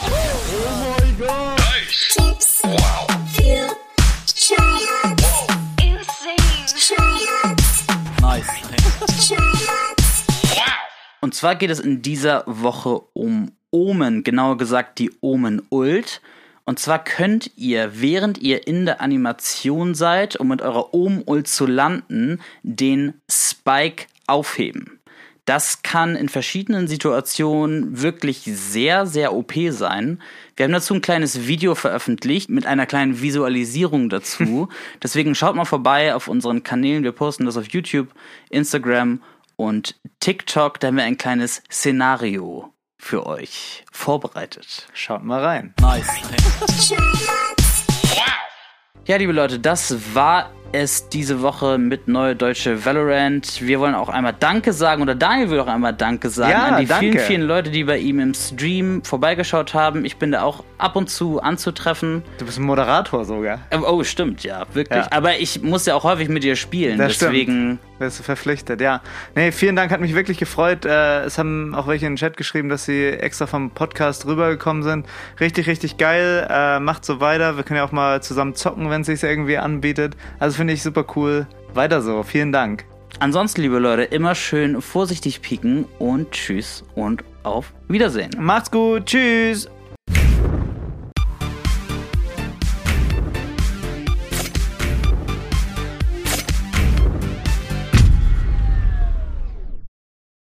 Zwar 11.43 11.55
geht 11.55 11.71
es 11.71 11.81
in 11.81 12.01
dieser 12.01 12.45
Woche 12.47 13.01
um 13.11 13.51
Omen, 13.69 14.23
genauer 14.23 14.55
gesagt 14.57 14.97
die 14.97 15.11
Omen 15.19 15.61
Ult. 15.69 16.21
Und 16.63 16.79
zwar 16.79 17.03
könnt 17.03 17.51
ihr, 17.57 17.99
während 17.99 18.37
ihr 18.37 18.65
in 18.65 18.85
der 18.85 19.01
Animation 19.01 19.93
seid, 19.93 20.37
um 20.37 20.47
mit 20.47 20.61
eurer 20.61 20.93
Omen 20.93 21.21
Ult 21.25 21.49
zu 21.49 21.65
landen, 21.65 22.39
den 22.63 23.15
Spike 23.29 24.05
aufheben. 24.25 25.01
Das 25.43 25.83
kann 25.83 26.15
in 26.15 26.29
verschiedenen 26.29 26.87
Situationen 26.87 28.01
wirklich 28.01 28.43
sehr, 28.45 29.05
sehr 29.05 29.33
OP 29.33 29.51
sein. 29.71 30.21
Wir 30.55 30.63
haben 30.63 30.71
dazu 30.71 30.93
ein 30.93 31.01
kleines 31.01 31.45
Video 31.45 31.75
veröffentlicht 31.75 32.49
mit 32.49 32.65
einer 32.65 32.85
kleinen 32.85 33.21
Visualisierung 33.21 34.07
dazu. 34.07 34.69
Deswegen 35.03 35.35
schaut 35.35 35.57
mal 35.57 35.65
vorbei 35.65 36.15
auf 36.15 36.29
unseren 36.29 36.63
Kanälen. 36.63 37.03
Wir 37.03 37.11
posten 37.11 37.45
das 37.45 37.57
auf 37.57 37.67
YouTube, 37.67 38.07
Instagram 38.49 39.19
und 39.63 39.95
TikTok. 40.19 40.79
Da 40.79 40.87
haben 40.87 40.97
wir 40.97 41.03
ein 41.03 41.17
kleines 41.17 41.63
Szenario 41.71 42.73
für 42.97 43.25
euch 43.25 43.85
vorbereitet. 43.91 44.87
Schaut 44.93 45.23
mal 45.23 45.43
rein. 45.43 45.73
Tryhards. 45.77 46.93
Ja, 49.05 49.17
liebe 49.17 49.33
Leute, 49.33 49.59
das 49.59 50.15
war 50.15 50.49
es 50.73 51.07
diese 51.09 51.41
Woche 51.41 51.77
mit 51.77 52.07
Neue 52.07 52.35
Deutsche 52.35 52.83
Valorant. 52.85 53.61
Wir 53.61 53.79
wollen 53.79 53.93
auch 53.95 54.09
einmal 54.09 54.33
Danke 54.37 54.73
sagen, 54.73 55.01
oder 55.03 55.13
Daniel 55.15 55.51
will 55.51 55.59
auch 55.59 55.67
einmal 55.67 55.93
Danke 55.93 56.29
sagen 56.29 56.51
Ja, 56.51 56.65
an 56.75 56.81
die 56.81 56.87
danke. 56.87 57.11
vielen, 57.11 57.19
vielen 57.25 57.41
Leute, 57.43 57.69
die 57.69 57.83
bei 57.83 57.99
ihm 57.99 58.19
im 58.19 58.33
Stream 58.33 59.03
vorbeigeschaut 59.03 59.73
haben. 59.75 60.03
Ich 60.03 60.17
bin 60.17 60.31
da 60.31 60.41
auch 60.41 60.63
ab 60.79 60.95
und 60.95 61.09
zu 61.09 61.41
anzutreffen. 61.41 62.23
Du 62.39 62.45
bist 62.45 62.57
ein 62.59 62.63
Moderator 62.63 63.23
sogar. 63.23 63.59
Ähm, 63.71 63.83
Oh, 63.87 64.03
stimmt, 64.03 64.43
ja, 64.43 64.65
wirklich. 64.73 65.03
Ja. 65.05 65.11
Aber 65.11 65.37
ich 65.37 65.61
muss 65.61 65.85
ja 65.85 65.93
auch 65.93 66.03
häufig 66.03 66.27
mit 66.29 66.43
dir 66.43 66.55
spielen, 66.55 66.97
Das 66.97 67.13
stimmt. 67.15 67.31
deswegen. 67.33 67.79
Wirst 67.99 68.19
du 68.19 68.23
verpflichtet, 68.23 68.81
ja. 68.81 69.01
Nee, 69.35 69.51
vielen 69.51 69.75
Dank, 69.75 69.91
hat 69.91 70.01
mich 70.01 70.15
wirklich 70.15 70.37
gefreut. 70.39 70.83
Äh, 70.83 71.21
es 71.25 71.37
haben 71.37 71.75
auch 71.75 71.87
welche 71.87 72.07
in 72.07 72.13
den 72.13 72.17
Chat 72.17 72.35
geschrieben, 72.37 72.67
dass 72.69 72.85
sie 72.85 73.05
extra 73.07 73.45
vom 73.45 73.69
Podcast 73.69 74.25
rübergekommen 74.25 74.81
sind. 74.81 75.05
Richtig, 75.39 75.67
richtig 75.67 75.97
geil. 75.97 76.47
Äh, 76.49 76.79
macht 76.79 77.05
so 77.05 77.19
weiter. 77.21 77.55
Wir 77.55 77.63
können 77.63 77.77
ja 77.77 77.85
auch 77.85 77.91
mal 77.91 78.21
zusammen 78.23 78.55
zocken, 78.55 78.89
wenn 78.89 79.01
es 79.01 79.07
sich 79.07 79.21
irgendwie 79.23 79.57
anbietet. 79.57 80.17
Also 80.39 80.57
finde 80.63 80.75
ich 80.75 80.81
super 80.81 81.05
cool. 81.17 81.45
Weiter 81.73 82.01
so. 82.01 82.23
Vielen 82.23 82.53
Dank. 82.53 82.85
Ansonsten, 83.19 83.63
liebe 83.63 83.79
Leute, 83.79 84.03
immer 84.03 84.33
schön 84.33 84.81
vorsichtig 84.81 85.41
pieken 85.41 85.83
und 85.99 86.31
tschüss 86.31 86.85
und 86.95 87.21
auf 87.43 87.73
Wiedersehen. 87.89 88.31
Macht's 88.39 88.71
gut. 88.71 89.07
Tschüss. 89.07 89.69